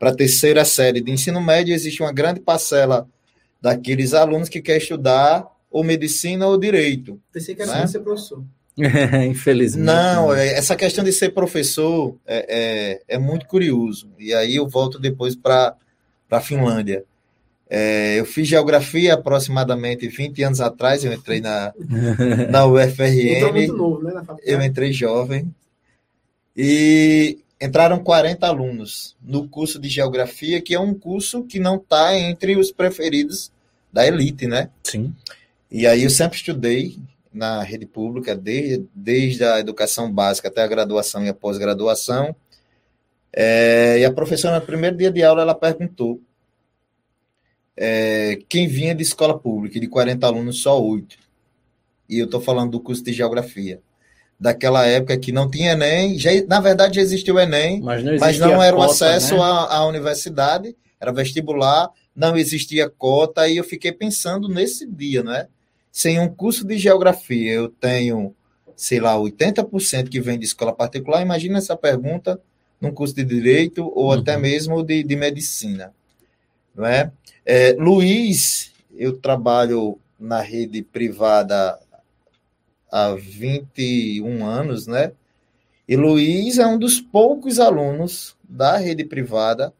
[0.00, 3.08] a terceira série de ensino médio, existe uma grande parcela
[3.60, 7.20] daqueles alunos que quer estudar ou medicina ou direito.
[7.32, 7.86] Pensei que era né?
[7.86, 8.42] ser professor.
[9.28, 9.84] Infelizmente.
[9.84, 14.08] Não, é, essa questão de ser professor é, é, é muito curioso.
[14.18, 15.76] E aí eu volto depois para
[16.30, 17.04] a Finlândia.
[17.68, 21.72] É, eu fiz geografia aproximadamente 20 anos atrás, eu entrei na,
[22.50, 23.52] na UFRN.
[23.52, 25.54] Muito novo, né, eu entrei jovem.
[26.56, 32.18] E entraram 40 alunos no curso de geografia, que é um curso que não está
[32.18, 33.52] entre os preferidos
[33.92, 34.70] da elite, né?
[34.82, 35.14] Sim.
[35.70, 36.98] E aí eu sempre estudei
[37.32, 42.34] na rede pública, desde, desde a educação básica até a graduação e a pós-graduação.
[43.32, 46.20] É, e a professora, no primeiro dia de aula, ela perguntou
[47.76, 51.16] é, quem vinha de escola pública, de 40 alunos, só 8.
[52.08, 53.80] E eu estou falando do curso de geografia.
[54.38, 58.16] Daquela época que não tinha Enem, já, na verdade já existia o Enem, mas não,
[58.18, 59.42] mas não era o acesso né?
[59.42, 65.46] à, à universidade, era vestibular, não existia cota, e eu fiquei pensando nesse dia, né?
[65.90, 68.34] Sem um curso de geografia, eu tenho,
[68.76, 72.40] sei lá, 80% que vem de escola particular, imagina essa pergunta
[72.80, 74.12] num curso de direito ou uhum.
[74.12, 75.92] até mesmo de, de medicina,
[76.74, 77.12] não é?
[77.44, 81.78] É, Luiz, eu trabalho na rede privada
[82.90, 85.12] há 21 anos, né?
[85.88, 89.74] E Luiz é um dos poucos alunos da rede privada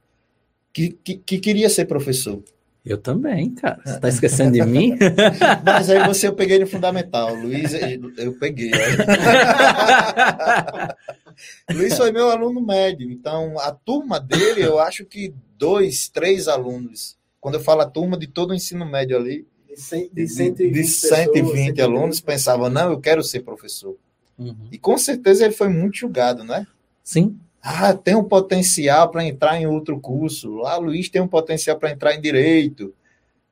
[0.72, 2.42] que, que, que queria ser professor.
[2.84, 3.80] Eu também, cara.
[3.84, 4.96] Você está esquecendo de mim?
[5.64, 7.34] Mas aí você eu peguei no fundamental.
[7.34, 7.72] Luiz,
[8.16, 8.70] eu peguei.
[11.70, 13.10] Luiz foi meu aluno médio.
[13.10, 18.18] Então, a turma dele, eu acho que dois, três alunos quando eu falo a turma
[18.18, 22.68] de todo o ensino médio ali, de, 100, de 120, de 120 pessoas, alunos, pensavam,
[22.68, 23.96] não, eu quero ser professor.
[24.38, 24.68] Uhum.
[24.70, 26.66] E com certeza ele foi muito julgado, né?
[27.02, 27.38] Sim.
[27.62, 30.56] Ah, tem um potencial para entrar em outro curso.
[30.56, 32.94] Lá, Luiz tem um potencial para entrar em direito.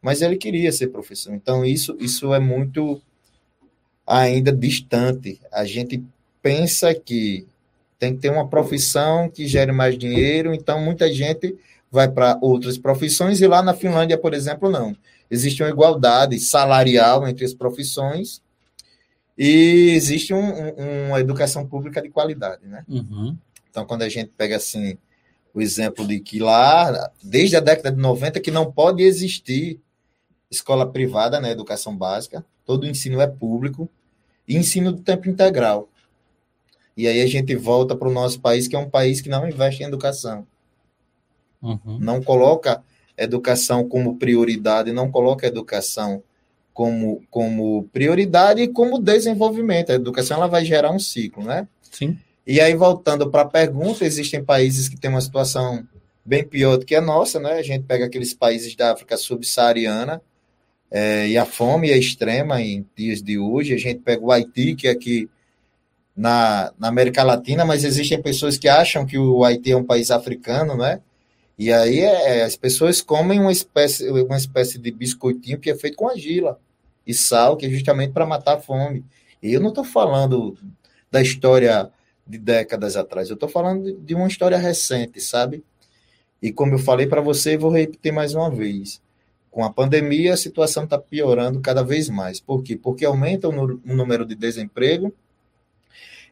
[0.00, 1.34] Mas ele queria ser professor.
[1.34, 3.00] Então, isso, isso é muito
[4.06, 5.40] ainda distante.
[5.52, 6.02] A gente
[6.40, 7.46] pensa que
[7.98, 11.54] tem que ter uma profissão que gere mais dinheiro, então muita gente
[11.90, 14.96] vai para outras profissões, e lá na Finlândia, por exemplo, não.
[15.30, 18.40] Existe uma igualdade salarial entre as profissões
[19.36, 22.84] e existe um, um, uma educação pública de qualidade, né?
[22.88, 23.36] Uhum.
[23.78, 24.98] Então, quando a gente pega, assim,
[25.54, 29.80] o exemplo de que lá, desde a década de 90, que não pode existir
[30.50, 33.88] escola privada na né, educação básica, todo o ensino é público,
[34.48, 35.88] e ensino do tempo integral.
[36.96, 39.48] E aí a gente volta para o nosso país, que é um país que não
[39.48, 40.44] investe em educação.
[41.62, 42.00] Uhum.
[42.00, 42.82] Não coloca
[43.16, 46.20] educação como prioridade, não coloca educação
[46.74, 49.92] como, como prioridade e como desenvolvimento.
[49.92, 51.68] A educação ela vai gerar um ciclo, né?
[51.92, 52.18] Sim.
[52.48, 55.86] E aí, voltando para a pergunta, existem países que têm uma situação
[56.24, 57.52] bem pior do que a nossa, né?
[57.52, 60.22] A gente pega aqueles países da África subsaariana
[60.90, 63.74] é, e a fome é extrema em dias de hoje.
[63.74, 65.28] A gente pega o Haiti, que é aqui
[66.16, 70.10] na, na América Latina, mas existem pessoas que acham que o Haiti é um país
[70.10, 71.02] africano, né?
[71.58, 75.76] E aí é, é, as pessoas comem uma espécie, uma espécie de biscoitinho que é
[75.76, 76.58] feito com argila
[77.06, 79.04] e sal, que é justamente para matar a fome.
[79.42, 80.56] E eu não estou falando
[81.10, 81.92] da história
[82.28, 85.64] de décadas atrás, eu estou falando de, uma história recente, sabe?
[86.42, 89.00] E como eu falei para você, vou repetir mais uma vez.
[89.50, 92.38] Com a pandemia, a situação está piorando cada vez mais.
[92.38, 92.76] Por quê?
[92.76, 95.12] Porque aumenta o, o número de desemprego.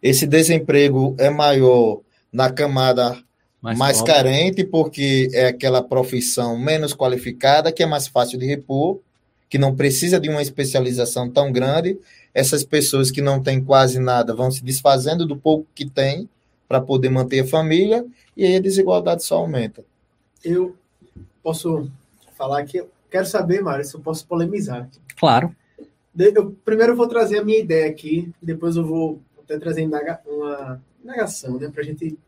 [0.03, 3.19] Esse desemprego é maior na camada
[3.61, 9.01] mais, mais carente, porque é aquela profissão menos qualificada, que é mais fácil de repor,
[9.49, 11.99] que não precisa de uma especialização tão grande.
[12.37, 16.29] Essas pessoas que não têm quase nada vão se desfazendo do pouco que têm
[16.69, 18.05] para poder manter a família,
[18.37, 19.83] e aí a desigualdade só aumenta.
[20.45, 20.77] Eu
[21.43, 21.91] posso
[22.37, 24.87] falar que eu quero saber, Mário, se eu posso polemizar.
[25.19, 25.57] Claro.
[26.15, 29.89] Eu, primeiro eu vou trazer a minha ideia aqui, depois eu vou até trazer
[30.27, 32.19] uma negação, né, para a gente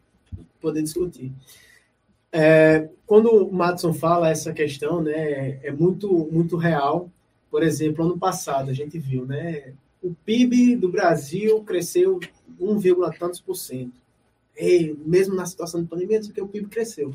[0.58, 1.30] poder discutir.
[2.32, 7.10] É, quando o Matson fala essa questão, né, é muito, muito real.
[7.50, 12.20] Por exemplo, ano passado a gente viu, né, o PIB do Brasil cresceu
[12.60, 12.80] 1,
[13.18, 14.00] tantos por cento.
[14.56, 17.14] E mesmo na situação de pandemia, que o PIB cresceu.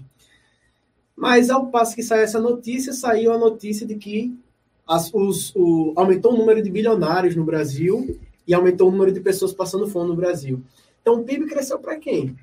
[1.15, 4.35] Mas ao passo que saiu essa notícia, saiu a notícia de que
[4.87, 9.19] as, os, o, aumentou o número de bilionários no Brasil e aumentou o número de
[9.19, 10.61] pessoas passando fome no Brasil.
[11.01, 12.35] Então o PIB cresceu para quem?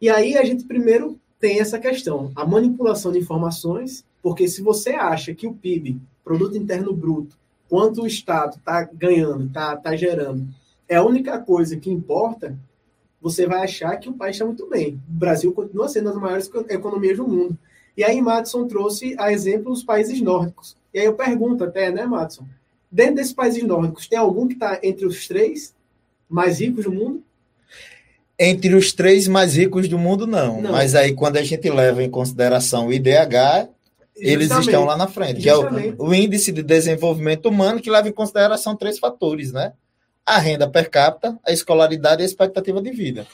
[0.00, 4.90] E aí a gente primeiro tem essa questão, a manipulação de informações, porque se você
[4.90, 7.38] acha que o PIB, Produto Interno Bruto,
[7.70, 10.46] quanto o Estado está ganhando, está tá gerando,
[10.88, 12.58] é a única coisa que importa,
[13.22, 15.00] você vai achar que o país está muito bem.
[15.08, 17.56] O Brasil continua sendo uma das maiores economias do mundo.
[17.96, 20.76] E aí Madison trouxe a exemplo os países nórdicos.
[20.92, 22.44] E aí eu pergunto até, né, Madison?
[22.90, 25.72] Dentro desses países nórdicos, tem algum que está entre os três
[26.28, 27.22] mais ricos do mundo?
[28.36, 30.60] Entre os três mais ricos do mundo, não.
[30.60, 30.72] não.
[30.72, 33.68] Mas aí, quando a gente leva em consideração o IDH,
[34.20, 34.68] eles Justamente.
[34.68, 35.64] estão lá na frente, que é o,
[35.98, 39.72] o, índice de desenvolvimento humano, que leva em consideração três fatores, né?
[40.24, 43.26] A renda per capita, a escolaridade e a expectativa de vida.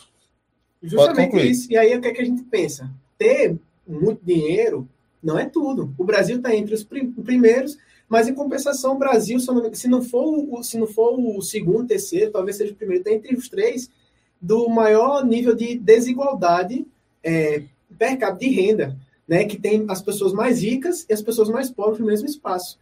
[0.83, 1.71] Justamente isso.
[1.71, 2.91] E aí, o que, é que a gente pensa?
[3.19, 3.57] Ter
[3.87, 4.89] muito dinheiro
[5.23, 5.93] não é tudo.
[5.99, 7.77] O Brasil está entre os primeiros,
[8.09, 9.39] mas em compensação, o Brasil,
[9.73, 13.13] se não for o, se não for o segundo, terceiro, talvez seja o primeiro, está
[13.13, 13.91] entre os três
[14.41, 16.87] do maior nível de desigualdade
[17.23, 17.65] é,
[17.99, 19.45] per capita de renda, né?
[19.45, 22.79] Que tem as pessoas mais ricas e as pessoas mais pobres no mesmo espaço.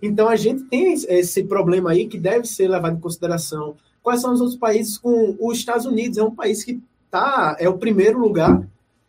[0.00, 3.76] Então a gente tem esse problema aí que deve ser levado em consideração.
[4.02, 6.18] Quais são os outros países com os Estados Unidos?
[6.18, 6.80] É um país que
[7.10, 8.66] tá é o primeiro lugar,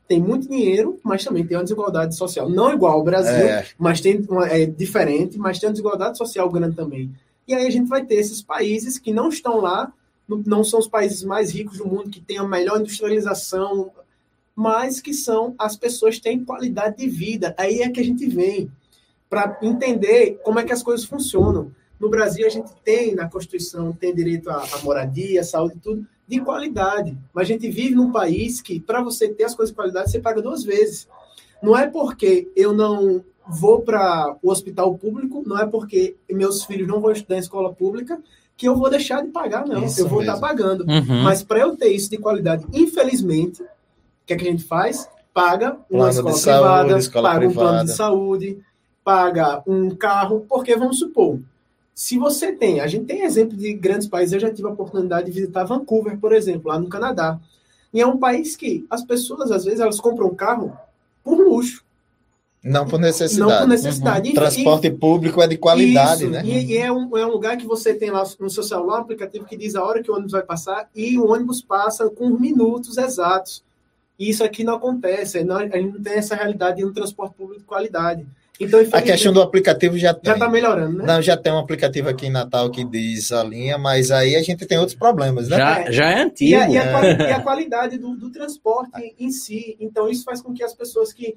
[0.08, 2.50] tem muito dinheiro, mas também tem uma desigualdade social.
[2.50, 3.66] Não igual ao Brasil, é.
[3.78, 7.12] mas tem uma, é diferente, mas tem uma desigualdade social grande também.
[7.48, 9.92] E aí a gente vai ter esses países que não estão lá
[10.28, 13.92] não são os países mais ricos do mundo que têm a melhor industrialização,
[14.56, 17.56] mas que são as pessoas que têm qualidade de vida.
[17.58, 18.72] Aí é que a gente vem
[19.30, 21.72] para entender como é que as coisas funcionam.
[22.00, 26.06] No Brasil, a gente tem na Constituição, tem direito à, à moradia, à saúde, tudo,
[26.28, 27.18] de qualidade.
[27.34, 30.20] Mas a gente vive num país que, para você ter as coisas de qualidade, você
[30.20, 31.08] paga duas vezes.
[31.62, 36.88] Não é porque eu não vou para o hospital público, não é porque meus filhos
[36.88, 38.22] não vão estudar em escola pública,
[38.56, 39.84] que eu vou deixar de pagar, não.
[39.84, 40.82] Isso eu vou estar tá pagando.
[40.82, 41.24] Uhum.
[41.24, 43.64] Mas para eu ter isso de qualidade, infelizmente,
[44.24, 45.08] o que, é que a gente faz?
[45.34, 47.60] Paga uma escola privada, saúde, escola paga privada.
[47.60, 48.60] um plano de saúde,
[49.04, 51.40] paga um carro, porque vamos supor,
[51.94, 55.28] se você tem, a gente tem exemplo de grandes países, eu já tive a oportunidade
[55.28, 57.40] de visitar Vancouver, por exemplo, lá no Canadá.
[57.94, 60.76] E é um país que as pessoas, às vezes, elas compram um carro
[61.24, 61.84] por luxo.
[62.64, 63.52] Não por necessidade.
[63.52, 64.30] Não por necessidade.
[64.30, 64.36] Uhum.
[64.36, 66.42] Transporte e, público é de qualidade, isso, né?
[66.46, 69.02] E, e, é, um, é um lugar que você tem lá no seu celular um
[69.02, 72.30] aplicativo que diz a hora que o ônibus vai passar e o ônibus passa com
[72.30, 73.64] minutos exatos.
[74.24, 75.44] E isso aqui não acontece.
[75.44, 78.26] Não, a gente não tem essa realidade no transporte público de qualidade.
[78.60, 80.30] Então, a questão do aplicativo já tem.
[80.30, 81.06] Já está melhorando, né?
[81.06, 84.44] Não, já tem um aplicativo aqui em Natal que diz a linha, mas aí a
[84.44, 85.58] gente tem outros problemas, né?
[85.58, 86.52] Já, já é antigo.
[86.52, 87.30] E a, e a, é.
[87.30, 89.76] e a qualidade do, do transporte em si.
[89.80, 91.36] Então, isso faz com que as pessoas que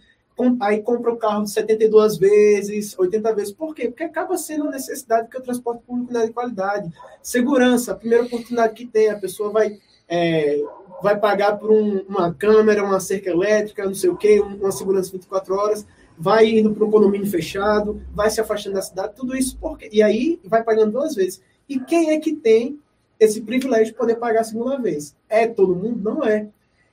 [0.61, 3.53] aí compra o carro 72 vezes, 80 vezes.
[3.53, 3.89] Por quê?
[3.89, 6.93] Porque acaba sendo uma necessidade que o transporte público não é de qualidade.
[7.23, 9.79] Segurança, a primeira oportunidade que tem, a pessoa vai,
[10.09, 10.61] é,
[11.03, 15.13] vai pagar por um, uma câmera, uma cerca elétrica, não sei o quê, uma segurança
[15.13, 15.87] 24 horas,
[16.19, 20.03] vai indo para um condomínio fechado, vai se afastando da cidade, tudo isso porque e
[20.03, 21.41] aí vai pagando duas vezes.
[21.69, 22.79] E quem é que tem
[23.19, 25.15] esse privilégio de poder pagar a segunda vez?
[25.29, 26.01] É todo mundo?
[26.03, 26.49] Não é.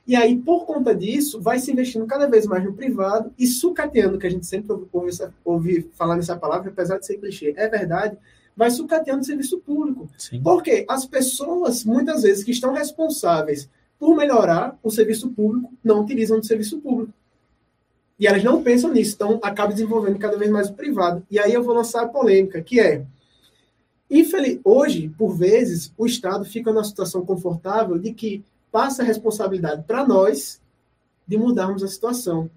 [0.06, 4.18] E aí, por conta disso, vai se investindo cada vez mais no privado e sucateando,
[4.18, 5.10] que a gente sempre ouve,
[5.42, 8.18] ouve falar nessa palavra, apesar de ser clichê, é verdade,
[8.54, 10.06] vai sucateando o serviço público.
[10.18, 10.42] Sim.
[10.42, 13.68] Porque as pessoas, muitas vezes, que estão responsáveis
[13.98, 17.12] por melhorar o serviço público, não utilizam o serviço público.
[18.18, 21.26] E elas não pensam nisso, então acaba desenvolvendo cada vez mais o privado.
[21.30, 23.04] E aí eu vou lançar a polêmica, que é,
[24.08, 29.84] infeliz, hoje, por vezes, o Estado fica numa situação confortável de que passa a responsabilidade
[29.84, 30.60] para nós
[31.26, 32.50] de mudarmos a situação.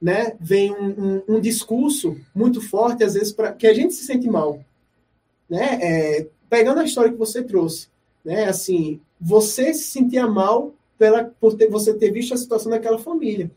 [0.00, 0.36] Né?
[0.40, 4.28] Vem um, um, um discurso muito forte, às vezes, para que a gente se sente
[4.28, 4.64] mal.
[5.50, 5.78] Né?
[5.82, 7.88] É, pegando a história que você trouxe,
[8.24, 8.44] né?
[8.44, 13.50] assim, você se sentia mal pela, por ter, você ter visto a situação daquela família.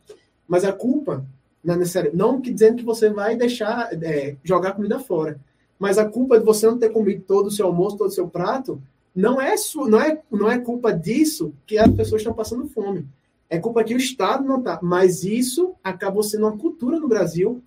[0.47, 1.25] Mas a culpa
[1.63, 2.11] não é necessária.
[2.13, 5.39] Não que dizendo que você vai deixar é, jogar comida fora.
[5.77, 8.27] Mas a culpa de você não ter comido todo o seu almoço, todo o seu
[8.27, 8.81] prato,
[9.15, 13.05] não é, não é, não é culpa disso que as pessoas estão passando fome.
[13.49, 14.79] É culpa que o Estado não está.
[14.81, 17.61] Mas isso acabou sendo uma cultura no Brasil,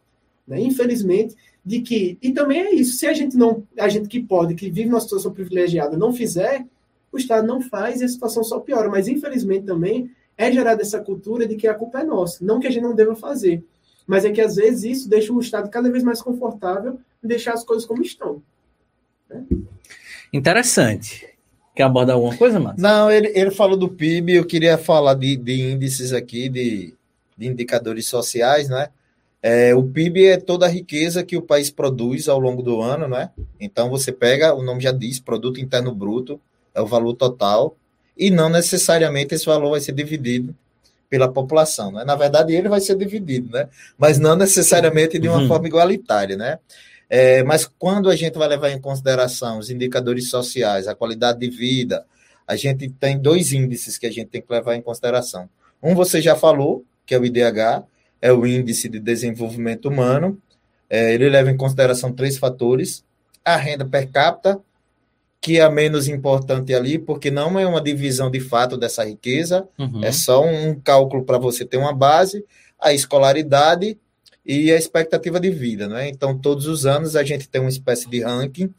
[0.47, 0.61] né?
[0.61, 2.19] infelizmente, de que.
[2.23, 2.97] E também é isso.
[2.97, 3.63] Se a gente não.
[3.79, 6.65] A gente que pode, que vive numa situação privilegiada, não fizer,
[7.17, 8.89] o Estado não faz e a situação só piora.
[8.89, 12.45] Mas, infelizmente, também é gerada essa cultura de que a culpa é nossa.
[12.45, 13.65] Não que a gente não deva fazer.
[14.07, 17.55] Mas é que, às vezes, isso deixa o Estado cada vez mais confortável em deixar
[17.55, 18.43] as coisas como estão.
[19.29, 19.45] Né?
[20.33, 21.35] Interessante.
[21.75, 22.83] Quer abordar alguma coisa, Márcio?
[22.83, 26.95] Não, ele, ele falou do PIB, eu queria falar de, de índices aqui, de,
[27.37, 28.89] de indicadores sociais, né?
[29.43, 33.07] É, o PIB é toda a riqueza que o país produz ao longo do ano,
[33.07, 33.31] né?
[33.61, 36.41] Então você pega, o nome já diz, produto interno bruto,
[36.75, 37.77] é o valor total,
[38.17, 40.55] e não necessariamente esse valor vai ser dividido
[41.09, 42.05] pela população, né?
[42.05, 43.69] Na verdade, ele vai ser dividido, né?
[43.97, 45.49] Mas não necessariamente de uma uhum.
[45.49, 46.59] forma igualitária, né?
[47.09, 51.51] É, mas quando a gente vai levar em consideração os indicadores sociais, a qualidade de
[51.51, 52.05] vida,
[52.47, 55.49] a gente tem dois índices que a gente tem que levar em consideração.
[55.83, 57.85] Um você já falou, que é o IDH,
[58.21, 60.39] é o Índice de Desenvolvimento Humano.
[60.89, 63.05] É, ele leva em consideração três fatores:
[63.45, 64.59] a renda per capita,
[65.45, 69.69] que é a menos importante ali, porque não é uma divisão de fato dessa riqueza,
[69.79, 70.03] uhum.
[70.03, 72.43] é só um cálculo para você ter uma base,
[72.81, 73.99] a escolaridade
[74.43, 76.09] e a expectativa de vida, né?
[76.09, 78.73] Então, todos os anos a gente tem uma espécie de ranking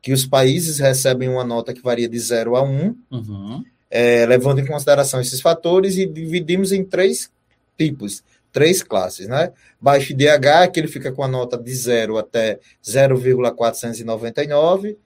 [0.00, 3.62] que os países recebem uma nota que varia de 0 a 1, um, uhum.
[3.90, 7.30] é, levando em consideração esses fatores e dividimos em três
[7.76, 9.52] tipos, três classes, né?
[9.78, 14.96] Baixo IDH, que ele fica com a nota de 0 até 0,499,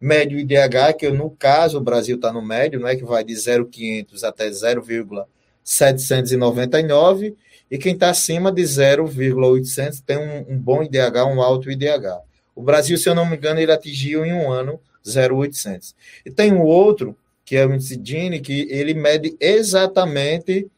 [0.00, 4.24] médio IDH, que no caso o Brasil está no médio, né, que vai de 0,500
[4.24, 7.36] até 0,799,
[7.70, 12.20] e quem está acima de 0,800 tem um, um, bom IDH, um alto IDH.
[12.54, 15.94] O Brasil, se eu não me engano, ele atingiu em um ano 0,800.
[16.24, 20.68] E tem um outro, que é o índice Gini, que ele mede exatamente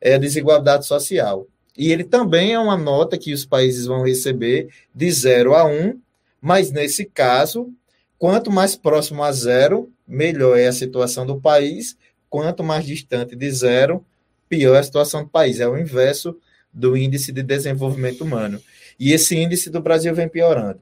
[0.00, 1.46] é, a desigualdade social.
[1.76, 6.00] E ele também é uma nota que os países vão receber de 0 a 1,
[6.40, 7.70] mas nesse caso,
[8.18, 11.96] quanto mais próximo a zero, melhor é a situação do país,
[12.28, 14.04] quanto mais distante de zero,
[14.48, 15.60] pior é a situação do país.
[15.60, 16.36] É o inverso
[16.72, 18.60] do índice de desenvolvimento humano.
[18.98, 20.80] E esse índice do Brasil vem piorando,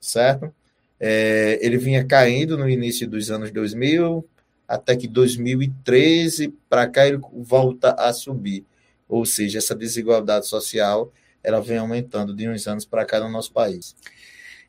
[0.00, 0.52] certo?
[1.00, 4.24] É, ele vinha caindo no início dos anos 2000,
[4.66, 8.64] até que 2013 para cá ele volta a subir.
[9.08, 11.12] Ou seja, essa desigualdade social
[11.42, 13.96] ela vem aumentando de uns anos para cá no nosso país.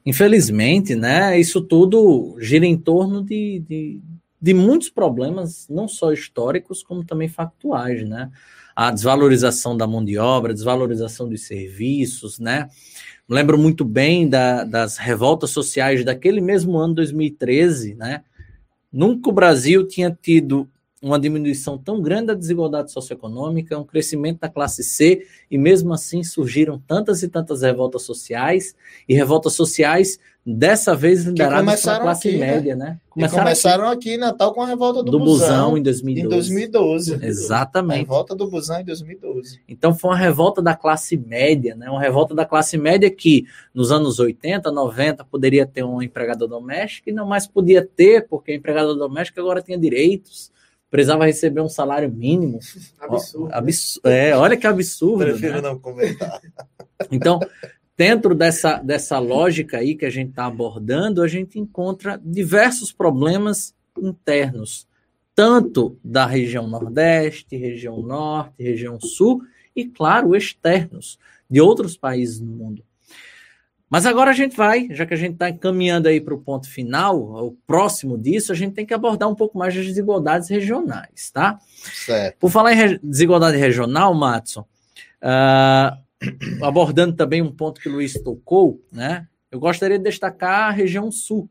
[0.06, 4.02] Infelizmente, né, isso tudo gira em torno de, de,
[4.42, 8.32] de muitos problemas, não só históricos, como também factuais, né?
[8.76, 12.70] A desvalorização da mão de obra, desvalorização dos serviços, né?
[13.28, 18.24] Lembro muito bem da, das revoltas sociais daquele mesmo ano 2013, né?
[18.92, 20.68] Nunca o Brasil tinha tido
[21.02, 26.24] uma diminuição tão grande da desigualdade socioeconômica, um crescimento da classe C, e mesmo assim
[26.24, 28.76] surgiram tantas e tantas revoltas sociais,
[29.08, 32.52] e revoltas sociais dessa vez lideradas pela classe aqui, né?
[32.52, 32.86] média, né?
[32.86, 33.00] né?
[33.10, 36.26] Começaram, começaram aqui, em Natal com a revolta do, do Busão, Busão em 2012.
[36.26, 37.26] Em 2012.
[37.26, 37.96] Exatamente.
[37.96, 39.62] A revolta do Busão em 2012.
[39.68, 41.90] Então foi uma revolta da classe média, né?
[41.90, 47.10] Uma revolta da classe média que nos anos 80, 90 poderia ter uma empregada doméstica
[47.10, 50.52] e não mais podia ter, porque a empregada doméstica agora tinha direitos
[50.90, 52.60] precisava receber um salário mínimo.
[53.00, 53.54] Absurdo.
[53.54, 54.10] Absurdo.
[54.10, 55.26] É, olha que absurdo.
[55.26, 55.62] Prefiro né?
[55.62, 56.42] não comentar.
[57.10, 57.40] Então,
[57.96, 63.74] dentro dessa, dessa lógica aí que a gente está abordando, a gente encontra diversos problemas
[63.98, 64.86] internos,
[65.34, 71.18] tanto da região Nordeste, região Norte, região Sul, e, claro, externos,
[71.50, 72.84] de outros países no mundo.
[73.90, 76.70] Mas agora a gente vai, já que a gente está encaminhando aí para o ponto
[76.70, 81.32] final, o próximo disso, a gente tem que abordar um pouco mais das desigualdades regionais,
[81.32, 81.58] tá?
[82.06, 82.38] Certo.
[82.38, 85.98] Por falar em desigualdade regional, Matson, uh,
[86.64, 89.28] abordando também um ponto que o Luiz tocou, né?
[89.52, 91.50] Eu gostaria de destacar a região sul,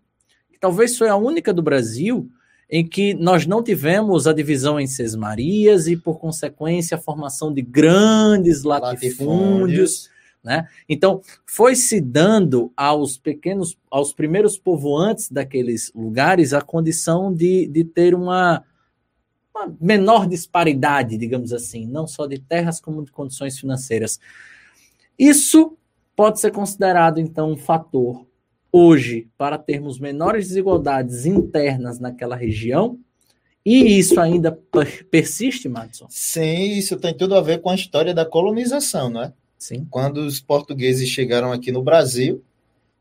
[0.52, 2.30] que talvez foi a única do Brasil
[2.70, 7.62] em que nós não tivemos a divisão em sesmarias e, por consequência, a formação de
[7.62, 9.18] grandes latifúndios.
[9.18, 10.68] latifúndios né?
[10.88, 17.84] Então, foi se dando aos pequenos, aos primeiros povoantes daqueles lugares a condição de, de
[17.84, 18.64] ter uma,
[19.54, 24.18] uma menor disparidade, digamos assim, não só de terras como de condições financeiras.
[25.18, 25.76] Isso
[26.14, 28.26] pode ser considerado, então, um fator
[28.72, 32.98] hoje para termos menores desigualdades internas naquela região
[33.64, 34.58] E isso ainda
[35.10, 36.06] persiste, Madison?
[36.08, 39.32] Sim, isso tem tudo a ver com a história da colonização, não é?
[39.58, 39.86] Sim.
[39.90, 42.42] Quando os portugueses chegaram aqui no Brasil,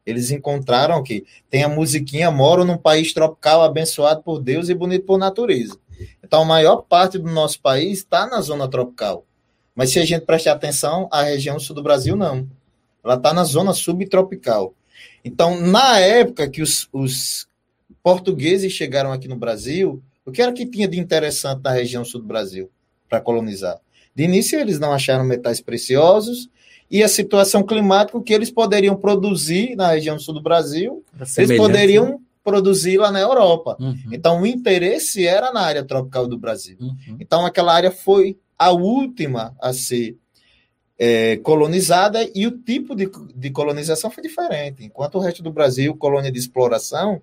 [0.06, 5.06] eles encontraram que tem a musiquinha Moro num país tropical abençoado por Deus e bonito
[5.06, 5.78] por natureza.
[6.24, 9.26] Então, a maior parte do nosso país está na zona tropical.
[9.76, 12.50] Mas se a gente prestar atenção, a região sul do Brasil não.
[13.04, 14.74] Ela está na zona subtropical.
[15.24, 17.48] Então, na época que os, os
[18.02, 22.22] portugueses chegaram aqui no Brasil, o que era que tinha de interessante na região sul
[22.22, 22.72] do Brasil
[23.08, 23.80] para colonizar?
[24.18, 26.50] De início, eles não acharam metais preciosos
[26.90, 31.06] e a situação climática que eles poderiam produzir na região sul do Brasil,
[31.38, 32.18] eles poderiam né?
[32.44, 33.78] produzir lá na Europa.
[33.80, 33.96] Uhum.
[34.12, 36.78] Então, o interesse era na área tropical do Brasil.
[36.82, 37.18] Uhum.
[37.20, 40.18] Então, aquela área foi a última a ser
[40.98, 44.84] é, colonizada e o tipo de, de colonização foi diferente.
[44.84, 47.22] Enquanto o resto do Brasil, colônia de exploração,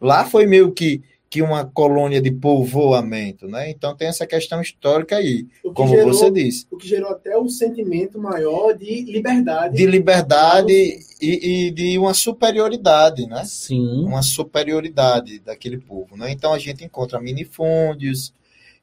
[0.00, 3.68] lá foi meio que que uma colônia de povoamento, né?
[3.70, 6.66] Então tem essa questão histórica aí, como gerou, você disse.
[6.70, 9.76] O que gerou até um sentimento maior de liberdade.
[9.76, 10.72] De liberdade
[11.20, 13.44] e, e, de uma superioridade, né?
[13.44, 14.04] Sim.
[14.04, 16.30] Uma superioridade daquele povo, né?
[16.30, 18.32] Então a gente encontra minifúndios,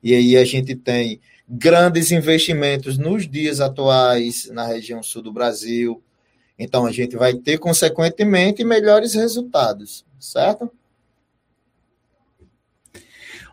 [0.01, 6.03] e aí a gente tem grandes investimentos nos dias atuais na região sul do Brasil.
[6.59, 10.69] Então a gente vai ter, consequentemente, melhores resultados, certo?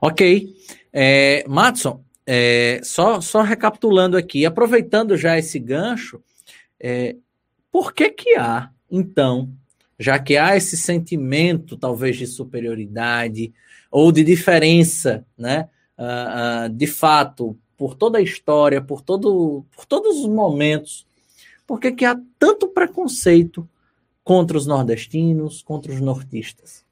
[0.00, 0.54] Ok.
[0.92, 6.22] É, Matson, é, só, só recapitulando aqui, aproveitando já esse gancho,
[6.78, 7.16] é,
[7.70, 9.52] por que que há, então,
[9.98, 13.52] já que há esse sentimento, talvez, de superioridade
[13.90, 15.68] ou de diferença, né?
[15.98, 21.06] Uh, uh, de fato, por toda a história, por, todo, por todos os momentos,
[21.66, 23.68] por que que há tanto preconceito
[24.24, 26.84] contra os nordestinos, contra os nortistas?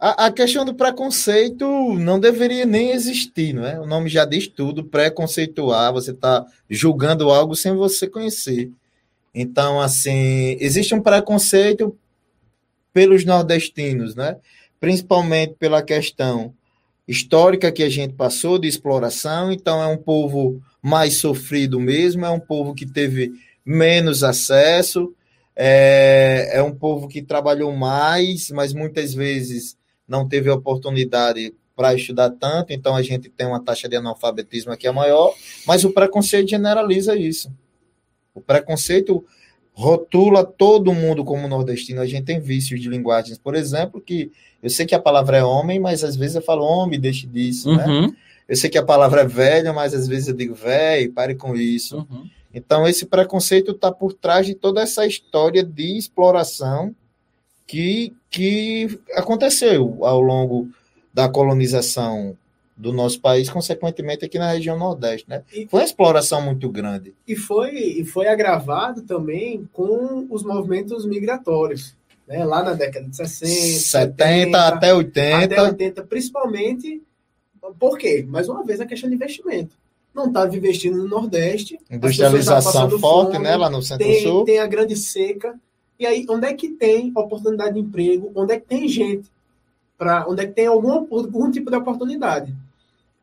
[0.00, 3.80] A, a, questão do preconceito não deveria nem existir, não é?
[3.80, 8.70] O nome já diz tudo, preconceituar, você está julgando algo sem você conhecer.
[9.34, 11.96] Então, assim, existe um preconceito
[12.92, 14.36] pelos nordestinos, né?
[14.78, 16.54] Principalmente pela questão
[17.06, 22.30] histórica que a gente passou de exploração, então é um povo mais sofrido mesmo, é
[22.30, 23.32] um povo que teve
[23.64, 25.12] menos acesso,
[25.56, 29.77] é, é um povo que trabalhou mais, mas muitas vezes
[30.08, 34.88] não teve oportunidade para estudar tanto, então a gente tem uma taxa de analfabetismo aqui
[34.88, 35.32] é maior,
[35.64, 37.52] mas o preconceito generaliza isso.
[38.34, 39.24] O preconceito
[39.72, 42.00] rotula todo mundo como nordestino.
[42.00, 45.44] A gente tem vícios de linguagens, por exemplo, que eu sei que a palavra é
[45.44, 47.86] homem, mas às vezes eu falo homem, deixe disso, né?
[47.86, 48.02] uhum.
[48.08, 48.16] né?
[48.48, 51.54] Eu sei que a palavra é velho, mas às vezes eu digo velho, pare com
[51.54, 51.98] isso.
[51.98, 52.28] Uhum.
[52.52, 56.94] Então, esse preconceito está por trás de toda essa história de exploração
[57.68, 60.68] que, que aconteceu ao longo
[61.12, 62.36] da colonização
[62.74, 65.42] do nosso país, consequentemente aqui na região Nordeste, né?
[65.52, 67.12] E, foi uma exploração muito grande.
[67.26, 71.94] E foi, e foi agravado também com os movimentos migratórios,
[72.26, 72.44] né?
[72.44, 75.44] Lá na década de 60, 70, 70 até 80.
[75.44, 77.02] Até 80, principalmente.
[77.78, 78.24] Por quê?
[78.26, 79.76] Mais uma vez a questão de investimento.
[80.14, 81.78] Não estava investindo no Nordeste.
[81.90, 83.56] Industrialização forte, fome, né?
[83.56, 84.44] Lá no Centro-Sul.
[84.44, 85.54] Tem, tem a grande seca
[85.98, 88.30] e aí, onde é que tem oportunidade de emprego?
[88.34, 89.28] Onde é que tem gente?
[89.96, 92.54] Pra, onde é que tem algum, algum tipo de oportunidade?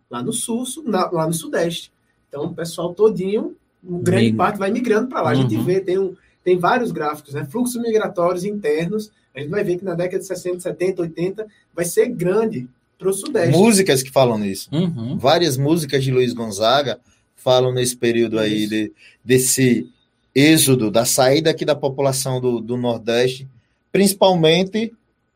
[0.10, 1.92] Lá no sul, na, lá no sudeste.
[2.28, 5.30] Então, o pessoal todinho, grande parte vai migrando para lá.
[5.30, 5.64] A gente uhum.
[5.64, 7.46] vê, tem, um, tem vários gráficos, né?
[7.46, 9.10] Fluxos migratórios internos.
[9.34, 12.68] A gente vai ver que na década de 60, 70, 80 vai ser grande
[12.98, 13.58] para o Sudeste.
[13.58, 14.70] Músicas que falam nisso.
[14.74, 15.18] Uhum.
[15.18, 17.00] Várias músicas de Luiz Gonzaga
[17.36, 18.92] falam nesse período aí de,
[19.24, 19.90] desse
[20.36, 23.48] êxodo, da saída aqui da população do, do Nordeste,
[23.92, 24.92] principalmente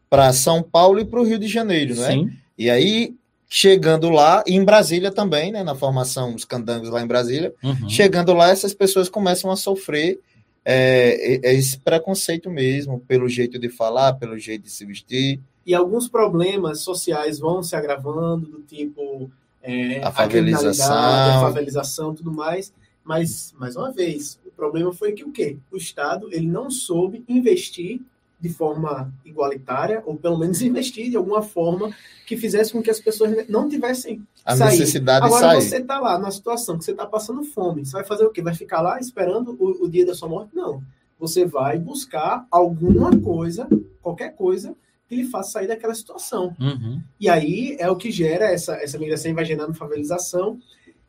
[0.09, 2.11] para São Paulo e para o Rio de Janeiro, não é?
[2.11, 2.31] Sim.
[2.57, 3.15] E aí,
[3.47, 7.89] chegando lá, e em Brasília também, né, na formação dos candangos lá em Brasília, uhum.
[7.89, 10.19] chegando lá, essas pessoas começam a sofrer
[10.65, 15.39] é, esse preconceito mesmo, pelo jeito de falar, pelo jeito de se vestir.
[15.65, 19.31] E alguns problemas sociais vão se agravando, do tipo
[19.63, 22.73] é, a favelização, a favelização, tudo mais.
[23.03, 25.57] Mas, mais uma vez, problema foi que o quê?
[25.71, 28.01] O Estado ele não soube investir
[28.39, 31.93] de forma igualitária, ou pelo menos investir de alguma forma
[32.25, 34.77] que fizesse com que as pessoas não tivessem a saído.
[34.77, 35.69] necessidade Agora, de sair.
[35.69, 38.41] você está lá na situação que você está passando fome, você vai fazer o quê?
[38.41, 40.55] Vai ficar lá esperando o, o dia da sua morte?
[40.55, 40.81] Não.
[41.19, 43.67] Você vai buscar alguma coisa,
[44.01, 44.73] qualquer coisa,
[45.09, 46.55] que lhe faça sair daquela situação.
[46.59, 47.01] Uhum.
[47.19, 50.59] E aí é o que gera essa, essa migração vai gerando favelização.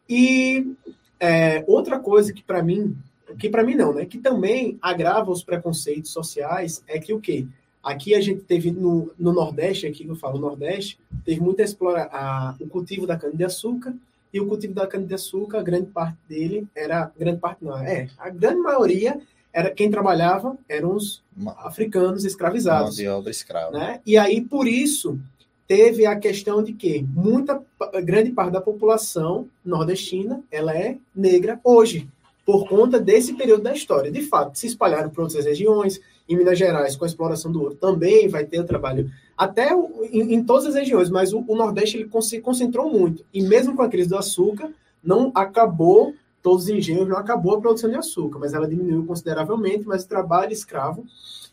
[0.08, 0.74] E
[1.20, 2.96] é, outra coisa que para mim
[3.38, 4.04] que para mim não, né?
[4.04, 7.46] Que também agrava os preconceitos sociais é que o quê?
[7.82, 12.08] Aqui a gente teve no, no Nordeste, aqui que eu falo Nordeste, teve muita explora
[12.12, 13.94] a, o cultivo da cana-de-açúcar,
[14.32, 18.60] e o cultivo da cana-de-açúcar, grande parte dele era, grande parte não, é, a grande
[18.60, 19.18] maioria
[19.52, 21.22] era quem trabalhava eram os
[21.58, 22.90] africanos escravizados.
[22.90, 23.72] Mão de obra escrava.
[23.72, 24.00] Né?
[24.06, 25.18] E aí, por isso,
[25.66, 27.60] teve a questão de que muita,
[28.04, 32.08] grande parte da população nordestina, ela é negra hoje
[32.50, 34.10] por conta desse período da história.
[34.10, 36.00] De fato, se espalharam para outras regiões.
[36.28, 39.70] Em Minas Gerais, com a exploração do ouro, também vai ter trabalho até
[40.10, 43.24] em, em todas as regiões, mas o, o Nordeste ele se concentrou muito.
[43.32, 44.68] E mesmo com a crise do açúcar,
[45.02, 49.86] não acabou todos os engenhos, não acabou a produção de açúcar, mas ela diminuiu consideravelmente,
[49.86, 51.04] mas o trabalho escravo,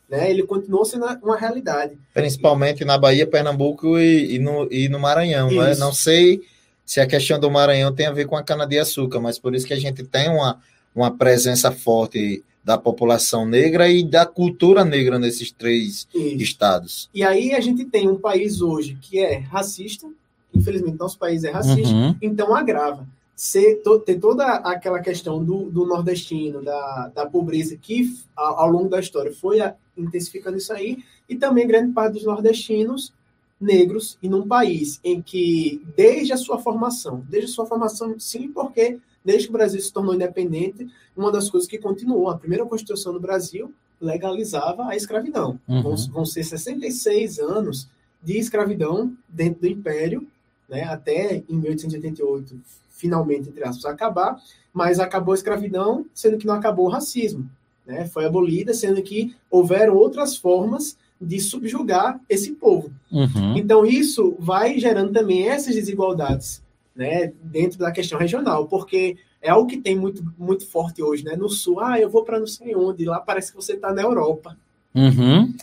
[0.09, 1.95] né, ele continuou sendo uma realidade.
[2.11, 5.75] Principalmente na Bahia, Pernambuco e, e no, e no Maranhão, né?
[5.75, 6.41] Não sei
[6.83, 9.73] se a questão do Maranhão tem a ver com a cana-de-açúcar, mas por isso que
[9.73, 10.59] a gente tem uma
[10.97, 16.43] uma presença forte da população negra e da cultura negra nesses três Isso.
[16.43, 17.09] estados.
[17.13, 20.07] E aí a gente tem um país hoje que é racista,
[20.53, 22.15] infelizmente nosso país é racista, uhum.
[22.21, 23.07] então agrava.
[23.35, 28.69] Ser, to, ter toda aquela questão do, do nordestino, da, da pobreza, que ao, ao
[28.69, 30.97] longo da história foi a, intensificando isso aí,
[31.29, 33.13] e também grande parte dos nordestinos
[33.61, 38.51] negros, e num país em que, desde a sua formação, desde a sua formação, sim,
[38.51, 38.97] porque
[39.27, 43.11] desde que o Brasil se tornou independente, uma das coisas que continuou, a primeira Constituição
[43.11, 45.59] do Brasil legalizava a escravidão.
[45.67, 45.81] Uhum.
[45.81, 47.89] Vão, vão ser 66 anos
[48.23, 50.25] de escravidão dentro do Império,
[50.69, 52.57] né, até em 1888,
[52.89, 54.41] finalmente, entre aspas, acabar,
[54.73, 57.49] mas acabou a escravidão, sendo que não acabou o racismo.
[57.85, 62.91] Né, foi abolida, sendo que houveram outras formas de subjugar esse povo.
[63.11, 63.57] Uhum.
[63.57, 66.65] Então, isso vai gerando também essas desigualdades
[66.97, 71.35] né, dentro da questão regional, porque é algo que tem muito, muito forte hoje, né?
[71.35, 74.01] No sul, ah, eu vou para não sei onde, lá parece que você está na
[74.01, 74.57] Europa.
[74.95, 75.53] Uhum.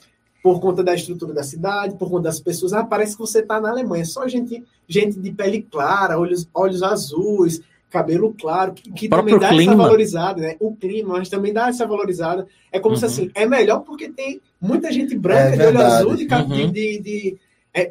[0.43, 3.61] Por conta da estrutura da cidade, por conta das pessoas, ah, parece que você está
[3.61, 4.05] na Alemanha.
[4.05, 7.61] Só gente, gente de pele clara, olhos, olhos azuis,
[7.91, 9.72] cabelo claro, que, que também dá clima.
[9.72, 10.57] essa valorizada, né?
[10.61, 12.47] O clima, mas também dá essa valorizada.
[12.70, 13.01] É como uhum.
[13.01, 16.70] se assim, é melhor porque tem muita gente branca, é de olho azul, de, uhum.
[16.70, 17.39] de, de
[17.72, 17.87] é,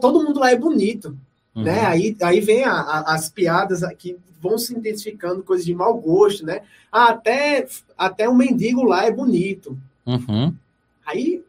[0.00, 1.16] todo mundo lá é bonito.
[1.56, 1.62] Uhum.
[1.62, 1.86] Né?
[1.86, 6.44] Aí, aí vem a, a, as piadas que vão se intensificando, coisas de mau gosto,
[6.44, 6.60] né?
[6.92, 9.76] Ah, até, até um mendigo lá é bonito.
[10.04, 10.54] Uhum.
[11.04, 11.42] Aí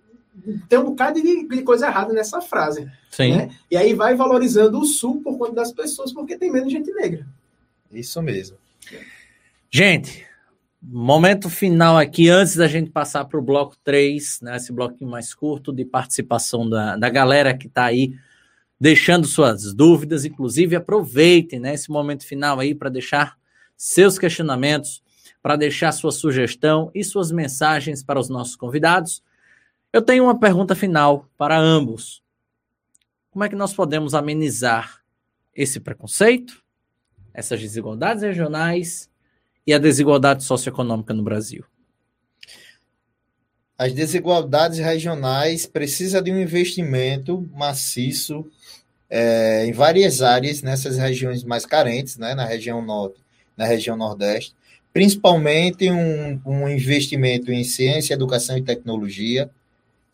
[0.70, 2.90] tem um bocado de, de, coisa errada nessa frase.
[3.12, 3.36] Sim.
[3.36, 3.50] Né?
[3.70, 7.28] E aí vai valorizando o sul por conta das pessoas, porque tem menos gente negra.
[7.92, 8.58] Isso mesmo.
[9.70, 10.26] Gente,
[10.82, 15.34] momento final aqui, antes da gente passar para o bloco 3, né, esse bloquinho mais
[15.34, 18.14] curto de participação da, da galera que está aí
[18.80, 23.38] deixando suas dúvidas, inclusive aproveitem né, esse momento final aí para deixar
[23.76, 25.04] seus questionamentos,
[25.42, 29.24] para deixar sua sugestão e suas mensagens para os nossos convidados.
[29.92, 32.22] Eu tenho uma pergunta final para ambos.
[33.32, 35.02] Como é que nós podemos amenizar
[35.56, 36.64] esse preconceito,
[37.34, 39.10] essas desigualdades regionais
[39.66, 41.64] e a desigualdade socioeconômica no Brasil?
[43.78, 48.46] As desigualdades regionais precisam de um investimento maciço
[49.10, 53.20] é, em várias áreas nessas regiões mais carentes, né, na região norte,
[53.56, 54.56] na região nordeste,
[54.92, 59.50] principalmente um, um investimento em ciência, educação e tecnologia.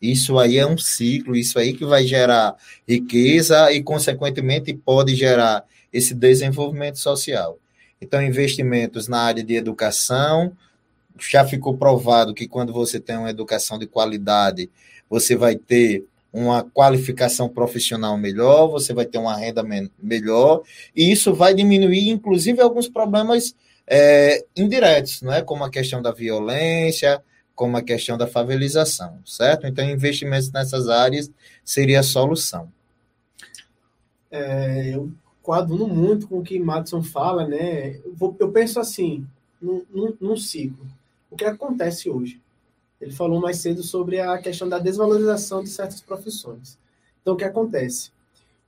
[0.00, 2.54] Isso aí é um ciclo, isso aí que vai gerar
[2.86, 7.58] riqueza e, consequentemente, pode gerar esse desenvolvimento social.
[7.98, 10.52] Então, investimentos na área de educação,
[11.18, 14.70] já ficou provado que quando você tem uma educação de qualidade,
[15.08, 19.62] você vai ter uma qualificação profissional melhor, você vai ter uma renda
[20.02, 20.62] melhor,
[20.94, 23.54] e isso vai diminuir, inclusive, alguns problemas
[23.86, 25.42] é, indiretos, não é?
[25.42, 27.22] como a questão da violência,
[27.54, 29.66] como a questão da favelização, certo?
[29.66, 31.30] Então, investimentos nessas áreas
[31.64, 32.68] seria a solução.
[34.28, 38.00] É, eu coaduno muito com o que Madison fala, né?
[38.04, 39.24] Eu, vou, eu penso assim,
[39.62, 40.84] num, num, num ciclo.
[41.34, 42.40] O que acontece hoje?
[43.00, 46.78] Ele falou mais cedo sobre a questão da desvalorização de certas profissões.
[47.20, 48.12] Então, o que acontece?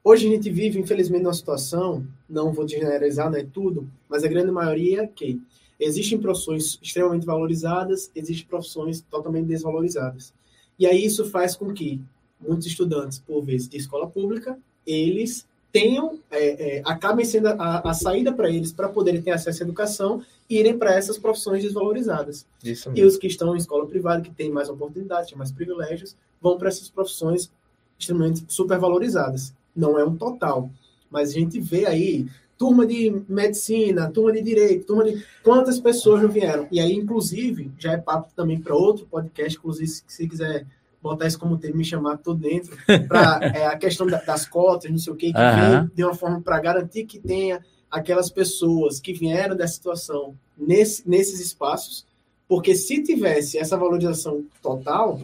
[0.02, 4.28] Hoje a gente vive, infelizmente, numa situação, não vou generalizar, não é tudo, mas a
[4.28, 5.40] grande maioria é que
[5.78, 10.34] existem profissões extremamente valorizadas, existem profissões totalmente desvalorizadas.
[10.76, 12.00] E aí isso faz com que
[12.40, 15.46] muitos estudantes, por vezes, de escola pública, eles
[15.78, 19.64] tenham, é, é, acabem sendo a, a saída para eles para poderem ter acesso à
[19.64, 22.46] educação e irem para essas profissões desvalorizadas.
[22.94, 26.56] E os que estão em escola privada, que têm mais oportunidades, têm mais privilégios, vão
[26.56, 27.50] para essas profissões
[27.98, 29.54] extremamente supervalorizadas.
[29.74, 30.70] Não é um total,
[31.10, 36.22] mas a gente vê aí turma de medicina, turma de direito, turma de quantas pessoas
[36.22, 36.66] não vieram.
[36.72, 40.66] E aí, inclusive, já é papo também para outro podcast, inclusive, se quiser
[41.02, 42.76] botar isso como termo, me chamar, tô dentro,
[43.08, 45.80] para é, a questão da, das cotas, não sei o quê, que uhum.
[45.80, 51.08] vem de uma forma para garantir que tenha aquelas pessoas que vieram dessa situação nesse,
[51.08, 52.06] nesses espaços,
[52.48, 55.20] porque se tivesse essa valorização total,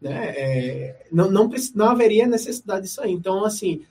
[0.00, 3.12] né, é, não, não, não haveria necessidade disso aí.
[3.12, 3.82] Então, assim,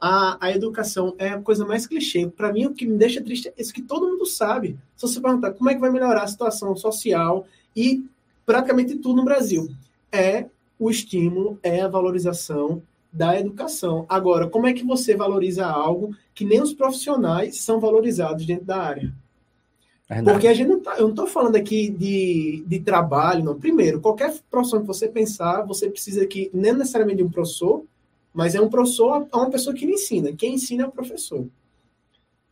[0.00, 2.26] a, a educação é a coisa mais clichê.
[2.26, 4.78] Para mim, o que me deixa triste é isso que todo mundo sabe.
[4.96, 8.04] Se você perguntar como é que vai melhorar a situação social e
[8.46, 9.68] praticamente tudo no Brasil,
[10.12, 10.46] é
[10.78, 12.82] o estímulo, é a valorização
[13.12, 14.06] da educação.
[14.08, 18.78] Agora, como é que você valoriza algo que nem os profissionais são valorizados dentro da
[18.78, 19.12] área?
[20.08, 20.32] Verdade.
[20.32, 23.58] Porque a gente não tá, eu não estou falando aqui de, de trabalho, não.
[23.58, 27.84] Primeiro, qualquer profissão que você pensar, você precisa que, nem necessariamente de um professor,
[28.32, 30.32] mas é um professor, é uma pessoa que lhe ensina.
[30.32, 31.46] Quem ensina é o professor.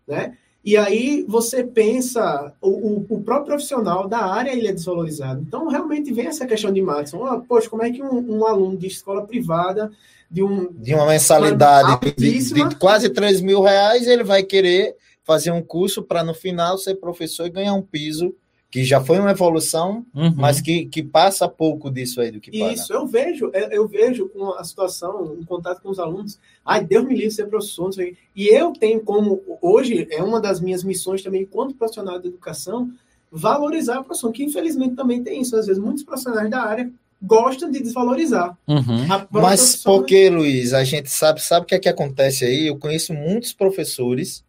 [0.07, 0.36] Né?
[0.67, 5.41] E aí você pensa, o, o, o, próprio profissional da área ele é desvalorizado.
[5.41, 7.41] Então, realmente vem essa questão de Madison.
[7.43, 9.93] Poxa, como é que um, um, aluno de escola privada,
[10.29, 14.97] de, um, de uma mensalidade de, de, de quase 3 mil reais, ele vai querer
[15.23, 18.35] fazer um curso para no final ser professor e ganhar um piso
[18.77, 20.35] que já foi uma evolução, uhum.
[20.37, 22.74] mas que, que passa pouco disso aí do que paga.
[22.74, 27.07] Isso, eu vejo, eu vejo com a situação, em contato com os alunos, ai, Deus
[27.07, 27.91] me livre ser professor,
[28.37, 32.91] e eu tenho como, hoje, é uma das minhas missões também, enquanto profissional de educação,
[33.33, 37.70] valorizar a profissão, que infelizmente também tem isso, às vezes muitos profissionais da área gostam
[37.70, 38.59] de desvalorizar.
[38.68, 39.07] Uhum.
[39.31, 42.66] Mas porque, Luiz, a gente sabe, sabe o que é que acontece aí?
[42.66, 44.45] Eu conheço muitos professores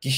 [0.00, 0.08] que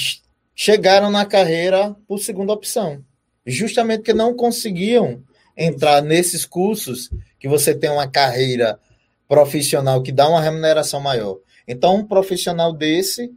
[0.54, 3.04] chegaram na carreira por segunda opção,
[3.50, 5.22] justamente porque não conseguiam
[5.56, 8.78] entrar nesses cursos que você tem uma carreira
[9.26, 11.38] profissional que dá uma remuneração maior.
[11.66, 13.30] Então, um profissional desse,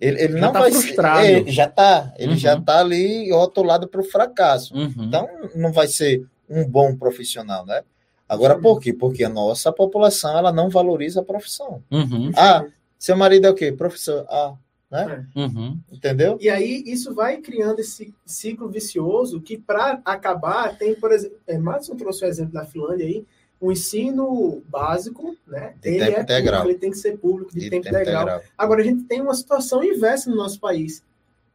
[0.00, 1.26] ele, ele não tá vai frustrado.
[1.26, 2.38] Ser, ele já está, ele uhum.
[2.38, 4.74] já está ali rotulado para o fracasso.
[4.74, 4.94] Uhum.
[4.98, 7.82] Então, não vai ser um bom profissional, né?
[8.28, 8.92] Agora, por quê?
[8.94, 11.82] Porque a nossa população ela não valoriza a profissão.
[11.90, 12.30] Uhum.
[12.34, 12.64] Ah,
[12.98, 13.72] seu marido é o quê?
[13.72, 14.24] Professor.
[14.28, 14.54] Ah,
[14.92, 15.26] né?
[15.34, 15.40] É.
[15.40, 15.80] Uhum.
[15.90, 16.36] Entendeu?
[16.38, 21.56] E aí isso vai criando esse ciclo vicioso que, para acabar, tem, por exemplo, é,
[21.56, 23.24] Madison trouxe o exemplo da Finlândia aí,
[23.58, 25.74] o ensino básico, né?
[25.80, 26.60] De ele tempo é integral.
[26.60, 28.22] Público, ele tem que ser público de, de tempo, tempo integral.
[28.22, 28.42] integral.
[28.58, 31.02] Agora, a gente tem uma situação inversa no nosso país,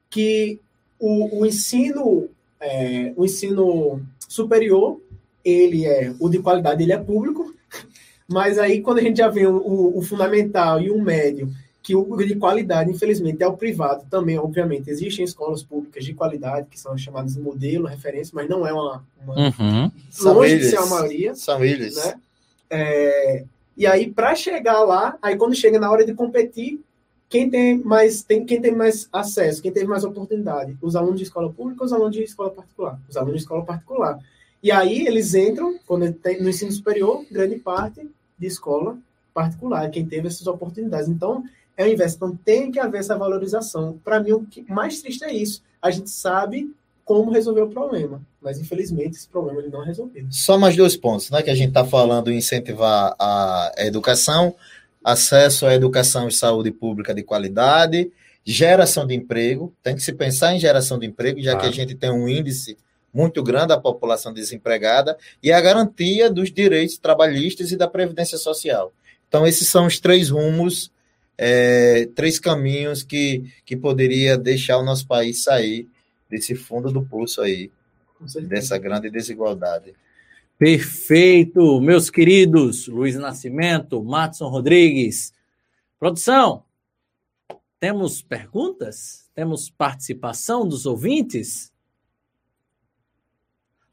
[0.09, 0.59] que
[0.99, 2.27] o, o ensino,
[2.59, 4.99] é, o ensino superior,
[5.45, 7.53] ele é, o de qualidade, ele é público,
[8.27, 11.53] mas aí quando a gente já vê o, o fundamental e o médio,
[11.87, 14.89] que o de qualidade, infelizmente, é o privado também, obviamente.
[14.89, 19.05] Existem escolas públicas de qualidade, que são chamadas de modelo, referência, mas não é uma.
[19.23, 19.91] uma uhum.
[20.21, 21.33] Longe de ser a maioria.
[21.33, 21.95] São eles.
[21.95, 22.15] Né?
[22.69, 23.45] É,
[23.77, 26.77] e aí, para chegar lá, aí quando chega na hora de competir,
[27.29, 30.75] quem tem mais tem quem tem mais acesso, quem teve mais oportunidade?
[30.81, 32.99] Os alunos de escola pública ou os alunos de escola particular?
[33.07, 34.19] Os alunos de escola particular.
[34.61, 38.05] E aí eles entram, quando tem, no ensino superior, grande parte
[38.37, 38.97] de escola
[39.33, 41.07] particular, quem teve essas oportunidades.
[41.07, 41.45] Então,
[41.77, 42.15] é o inverso.
[42.15, 43.99] Então tem que haver essa valorização.
[44.03, 45.61] Para mim, o que mais triste é isso.
[45.81, 46.73] A gente sabe
[47.05, 50.27] como resolver o problema, mas infelizmente esse problema ele não é resolvido.
[50.29, 51.41] Só mais dois pontos, né?
[51.41, 54.53] Que a gente está falando incentivar a educação,
[55.01, 58.11] acesso à educação e saúde pública de qualidade,
[58.43, 59.73] geração de emprego.
[59.81, 61.57] Tem que se pensar em geração de emprego, já ah.
[61.57, 62.77] que a gente tem um índice
[63.13, 68.91] muito grande da população desempregada e a garantia dos direitos trabalhistas e da previdência social.
[69.29, 70.91] Então, esses são os três rumos
[71.37, 75.87] é, três caminhos que, que poderia deixar o nosso país sair
[76.29, 77.71] desse fundo do poço aí,
[78.47, 79.93] dessa grande desigualdade.
[80.57, 85.31] Perfeito, meus queridos Luiz Nascimento, Matson Rodrigues.
[85.99, 86.63] Produção,
[87.79, 89.29] temos perguntas?
[89.35, 91.71] Temos participação dos ouvintes?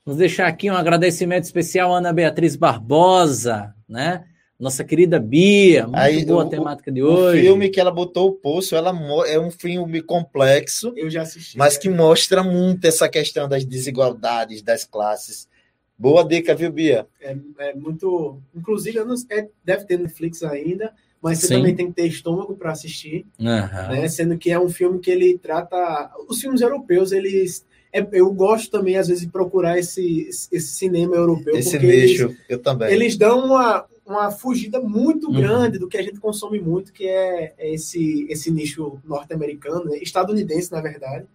[0.05, 4.27] Vamos deixar aqui um agradecimento especial à Ana Beatriz Barbosa, né?
[4.59, 7.41] Nossa querida Bia, muito Aí, boa o, a temática de hoje.
[7.41, 8.93] O filme que ela botou o poço, ela
[9.27, 10.93] é um filme complexo.
[10.97, 11.59] Eu já assisti.
[11.59, 11.81] Mas é.
[11.81, 15.49] que mostra muito essa questão das desigualdades das classes.
[15.99, 17.07] Boa dica, viu, Bia?
[17.21, 18.39] É, é muito.
[18.55, 21.55] Inclusive, não, é, deve ter Netflix ainda, mas você Sim.
[21.57, 23.27] também tem que ter estômago para assistir.
[23.39, 23.47] Uhum.
[23.47, 24.09] Né?
[24.09, 26.11] Sendo que é um filme que ele trata.
[26.29, 27.65] Os filmes europeus, eles.
[27.93, 31.57] É, eu gosto também, às vezes, de procurar esse, esse cinema europeu.
[31.57, 32.93] Esse nicho, eu também.
[32.93, 35.35] Eles dão uma, uma fugida muito uhum.
[35.35, 39.99] grande do que a gente consome muito, que é esse, esse nicho norte-americano, né?
[39.99, 41.27] estadunidense, na verdade.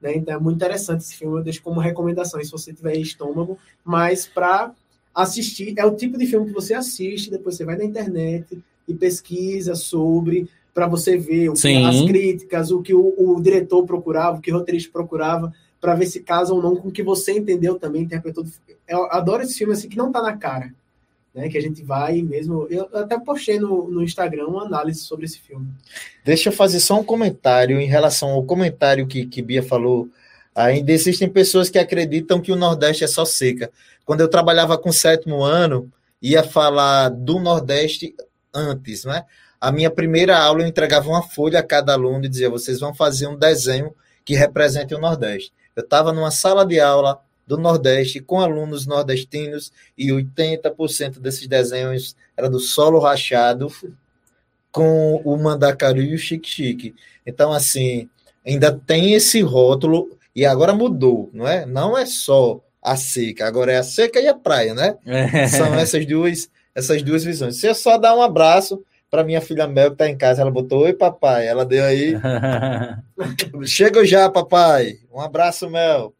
[0.00, 0.16] Né?
[0.16, 4.26] Então é muito interessante esse filme, eu deixo como recomendação, se você tiver estômago, mas
[4.26, 4.72] para
[5.14, 8.94] assistir, é o tipo de filme que você assiste, depois você vai na internet e
[8.94, 14.40] pesquisa sobre, para você ver que, as críticas, o que o, o, diretor procurava, o
[14.40, 17.78] que o roteirista procurava, para ver se casa ou não com o que você entendeu
[17.78, 18.44] também, interpretou.
[18.88, 20.72] Eu adoro esse filme assim que não está na cara
[21.36, 21.50] né?
[21.50, 22.66] Que a gente vai mesmo.
[22.70, 25.68] Eu até postei no, no Instagram uma análise sobre esse filme.
[26.24, 30.08] Deixa eu fazer só um comentário em relação ao comentário que, que Bia falou.
[30.54, 33.70] Ainda existem pessoas que acreditam que o Nordeste é só seca.
[34.06, 38.14] Quando eu trabalhava com o sétimo ano, ia falar do Nordeste
[38.54, 39.24] antes, né?
[39.60, 42.94] A minha primeira aula eu entregava uma folha a cada aluno e dizia: vocês vão
[42.94, 45.52] fazer um desenho que represente o Nordeste.
[45.74, 52.16] Eu estava numa sala de aula do Nordeste com alunos nordestinos e 80% desses desenhos
[52.36, 53.70] era do solo rachado
[54.72, 56.94] com o mandacaru e o chique-chique.
[57.24, 58.10] Então, assim,
[58.46, 61.64] ainda tem esse rótulo e agora mudou, não é?
[61.64, 64.96] Não é só a seca, agora é a seca e a praia, né?
[65.06, 65.48] É.
[65.48, 67.56] São essas duas, essas duas visões.
[67.58, 70.50] Se eu só dar um abraço para minha filha Mel que tá em casa, ela
[70.50, 72.14] botou oi papai, ela deu aí.
[73.64, 74.98] Chega já, papai.
[75.12, 76.12] Um abraço, Mel.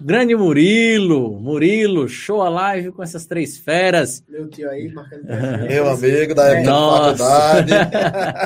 [0.00, 4.24] Grande Murilo, Murilo, show a live com essas três feras.
[4.28, 5.66] Meu tio aí, marcando presença.
[5.68, 7.72] Meu amigo da época da faculdade.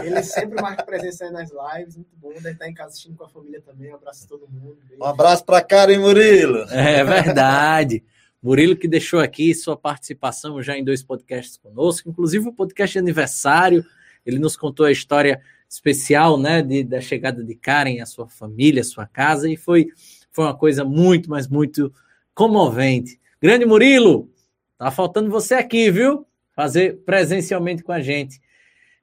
[0.06, 2.32] Ele sempre marca presença aí nas lives, muito bom.
[2.34, 3.90] Deve estar em casa assistindo com a família também.
[3.92, 4.78] Um abraço a todo mundo.
[4.88, 5.02] Beijo.
[5.02, 6.66] Um abraço para Karen Murilo.
[6.70, 8.02] É verdade.
[8.42, 12.92] Murilo que deixou aqui sua participação já em dois podcasts conosco, inclusive o um podcast
[12.92, 13.84] de aniversário.
[14.24, 18.82] Ele nos contou a história especial, né, de, da chegada de Karen à sua família,
[18.82, 19.88] à sua casa, e foi
[20.36, 21.90] foi uma coisa muito, mas muito
[22.34, 23.18] comovente.
[23.40, 24.30] Grande Murilo,
[24.76, 26.26] tá faltando você aqui, viu?
[26.54, 28.38] Fazer presencialmente com a gente.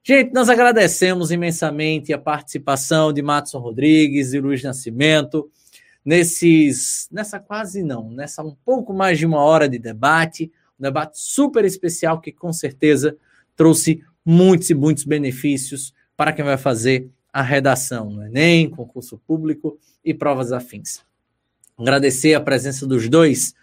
[0.00, 5.50] Gente, nós agradecemos imensamente a participação de Matson Rodrigues e Luiz Nascimento
[6.04, 11.18] nesses, nessa quase não, nessa um pouco mais de uma hora de debate, um debate
[11.18, 13.16] super especial que com certeza
[13.56, 19.76] trouxe muitos e muitos benefícios para quem vai fazer a redação no Enem, concurso público
[20.04, 21.02] e provas afins
[21.78, 23.54] agradecer a presença dos dois.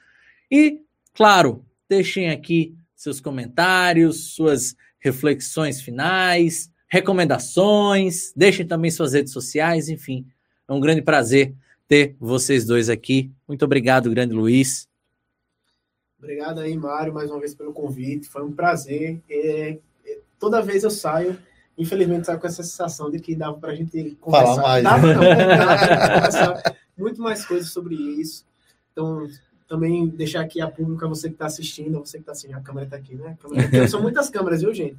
[0.49, 0.81] E,
[1.13, 10.25] claro, deixem aqui seus comentários, suas reflexões finais, recomendações, deixem também suas redes sociais, enfim.
[10.67, 11.55] É um grande prazer
[11.87, 13.31] ter vocês dois aqui.
[13.47, 14.87] Muito obrigado, grande Luiz.
[16.17, 18.29] Obrigado aí, Mário, mais uma vez pelo convite.
[18.29, 19.19] Foi um prazer.
[19.27, 21.35] É, é, toda vez eu saio,
[21.81, 24.55] infelizmente, saio com essa sensação de que dava para a gente conversar.
[24.55, 24.83] Falar mais.
[24.83, 28.45] Dava, não, dava conversar muito mais coisas sobre isso.
[28.91, 29.27] Então,
[29.67, 32.85] também deixar aqui a pública, você que está assistindo, você que está assistindo, a câmera
[32.85, 33.37] está aqui, né?
[33.41, 33.87] Tá aqui.
[33.87, 34.97] São muitas câmeras, viu, gente?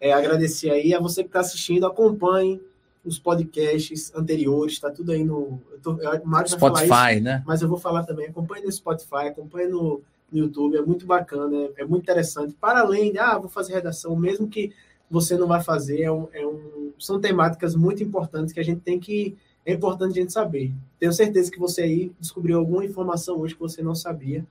[0.00, 2.60] É, agradecer aí a você que está assistindo, acompanhe
[3.04, 5.60] os podcasts anteriores, está tudo aí no.
[5.72, 7.42] Eu tô, eu, Mário Spotify, isso, né?
[7.46, 8.26] Mas eu vou falar também.
[8.26, 12.54] Acompanhe no Spotify, acompanhe no, no YouTube, é muito bacana, é, é, muito interessante.
[12.60, 14.72] Para além de, ah, vou fazer redação, mesmo que
[15.10, 18.80] você não vai fazer, é um, é um, são temáticas muito importantes que a gente
[18.80, 19.36] tem que
[19.68, 20.72] é importante a gente saber.
[20.98, 24.46] Tenho certeza que você aí descobriu alguma informação hoje que você não sabia.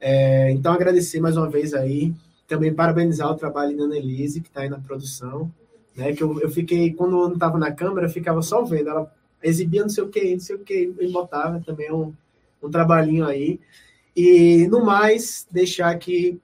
[0.00, 2.14] É, então, agradecer mais uma vez aí.
[2.46, 5.52] Também parabenizar o trabalho da Annelise, que está aí na produção.
[5.96, 8.90] Né, que eu, eu fiquei, quando eu não estava na câmera, eu ficava só vendo.
[8.90, 9.12] Ela
[9.42, 12.12] exibia não sei o que, não sei o que, e botava também um,
[12.62, 13.58] um trabalhinho aí.
[14.14, 16.40] E, no mais, deixar aqui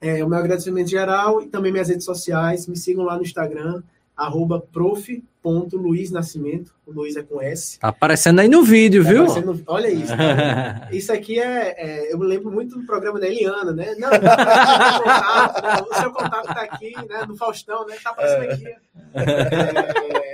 [0.00, 2.66] é, o meu agradecimento geral e também minhas redes sociais.
[2.66, 3.82] Me sigam lá no Instagram,
[4.16, 6.74] arroba prof.luiz Nascimento.
[6.86, 7.78] O Luiz é com S.
[7.78, 9.24] Tá aparecendo aí no vídeo, tá viu?
[9.42, 9.62] No...
[9.66, 10.16] Olha isso.
[10.16, 13.94] Tá isso aqui é, é, Eu lembro muito do programa da Eliana, né?
[13.98, 14.18] Não, né?
[15.88, 17.24] o seu contato tá aqui, né?
[17.26, 17.96] Do Faustão, né?
[18.02, 18.76] Tá aparecendo aqui.
[19.14, 20.29] É,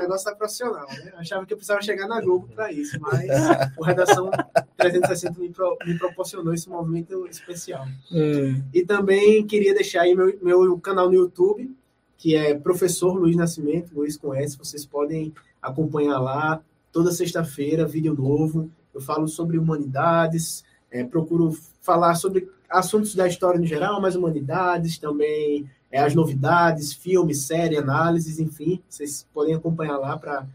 [0.00, 1.10] negócio tá profissional, né?
[1.12, 3.28] Eu achava que eu precisava chegar na Globo para isso, mas
[3.76, 4.30] o Redação
[4.76, 7.86] 360 me, pro, me proporcionou esse momento especial.
[8.12, 8.62] Hum.
[8.72, 11.74] E também queria deixar aí meu, meu canal no YouTube,
[12.16, 14.56] que é Professor Luiz Nascimento, Luiz com S.
[14.58, 15.32] Vocês podem
[15.62, 16.62] acompanhar lá
[16.92, 18.70] toda sexta-feira, vídeo novo.
[18.92, 24.98] Eu falo sobre humanidades, é, procuro falar sobre assuntos da história no geral, mas humanidades
[24.98, 28.80] também, é, as novidades, filmes, série, análises, enfim.
[28.88, 30.46] Vocês podem acompanhar lá para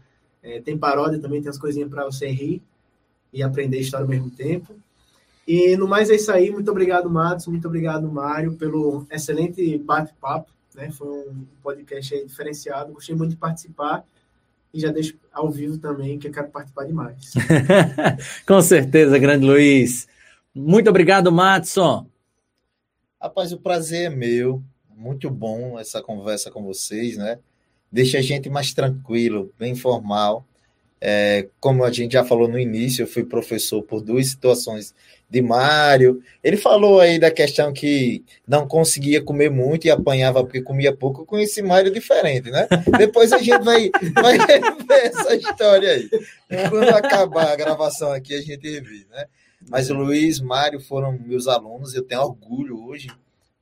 [0.42, 2.62] é, tem paródia também, tem as coisinhas para você rir
[3.32, 4.74] e aprender história ao mesmo tempo.
[5.46, 6.50] E no mais é isso aí.
[6.50, 7.46] Muito obrigado, Matos.
[7.48, 10.50] Muito obrigado, Mário, pelo excelente bate-papo.
[10.74, 10.90] Né?
[10.90, 12.92] Foi um podcast aí diferenciado.
[12.92, 14.04] Gostei muito de participar.
[14.72, 17.32] E já deixo ao vivo também, que eu quero participar demais.
[18.46, 20.06] Com certeza, grande Luiz.
[20.54, 22.06] Muito obrigado, Matson.
[23.20, 24.62] Rapaz, o prazer é meu.
[24.96, 27.38] Muito bom essa conversa com vocês, né?
[27.92, 30.46] Deixa a gente mais tranquilo, bem formal.
[30.98, 34.94] É, como a gente já falou no início, eu fui professor por duas situações
[35.28, 36.22] de Mário.
[36.42, 41.20] Ele falou aí da questão que não conseguia comer muito e apanhava porque comia pouco.
[41.20, 42.66] Eu conheci Mário diferente, né?
[42.96, 46.08] Depois a gente vai, vai rever essa história aí.
[46.70, 49.26] Quando acabar a gravação aqui, a gente revive, né?
[49.68, 53.08] Mas o Luiz, Mário foram meus alunos, eu tenho orgulho hoje,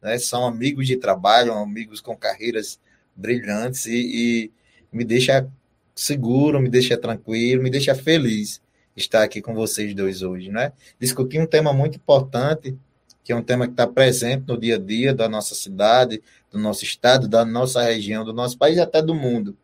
[0.04, 0.18] né?
[0.18, 2.78] São amigos de trabalho, amigos com carreiras
[3.16, 4.50] brilhantes e, e
[4.92, 5.48] me deixa
[5.94, 8.60] seguro, me deixa tranquilo, me deixa feliz
[8.94, 10.72] estar aqui com vocês dois hoje, né?
[11.00, 12.76] Discutir um tema muito importante,
[13.24, 16.22] que é um tema que está presente no dia a dia da nossa cidade,
[16.52, 19.56] do nosso estado, da nossa região, do nosso país e até do mundo.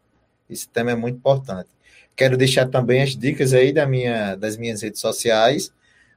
[0.49, 1.69] Esse tema é muito importante.
[2.17, 5.71] Quero deixar também as dicas aí da minha, das minhas redes sociais.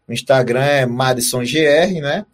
[0.08, 2.26] O Instagram é MadisonGR, né?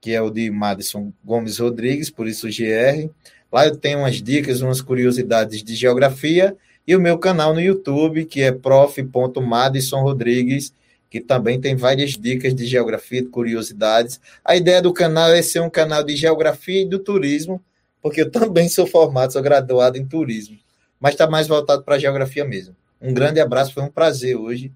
[0.00, 3.10] Que é o de Madison Gomes Rodrigues, por isso GR.
[3.50, 6.56] Lá eu tenho umas dicas, umas curiosidades de geografia
[6.86, 10.72] e o meu canal no YouTube, que é prof.madison Rodrigues,
[11.10, 14.20] que também tem várias dicas de geografia, de curiosidades.
[14.44, 17.62] A ideia do canal é ser um canal de geografia e do turismo,
[18.00, 20.58] porque eu também sou formado, sou graduado em turismo,
[21.00, 22.74] mas está mais voltado para a geografia mesmo.
[23.00, 24.72] Um grande abraço, foi um prazer hoje.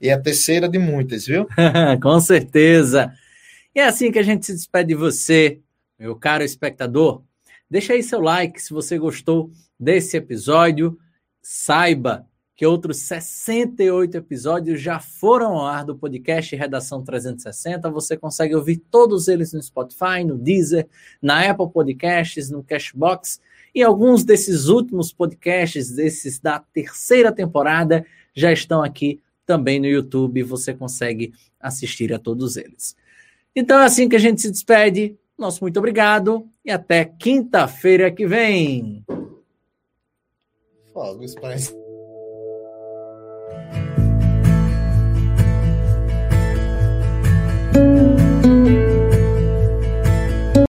[0.00, 1.46] E é a terceira de muitas, viu?
[2.02, 3.12] Com certeza.
[3.74, 5.60] E é assim que a gente se despede de você,
[5.98, 7.22] meu caro espectador.
[7.70, 10.98] Deixa aí seu like se você gostou desse episódio.
[11.40, 12.26] Saiba
[12.56, 17.88] que outros 68 episódios já foram ao ar do podcast Redação 360.
[17.90, 20.86] Você consegue ouvir todos eles no Spotify, no Deezer,
[21.22, 23.40] na Apple Podcasts, no Cashbox.
[23.74, 30.42] E alguns desses últimos podcasts, desses da terceira temporada, já estão aqui também no YouTube.
[30.42, 32.94] Você consegue assistir a todos eles.
[33.54, 35.16] Então é assim que a gente se despede.
[35.38, 39.04] Nosso muito obrigado e até quinta-feira que vem.
[40.92, 41.74] Fogos, parece.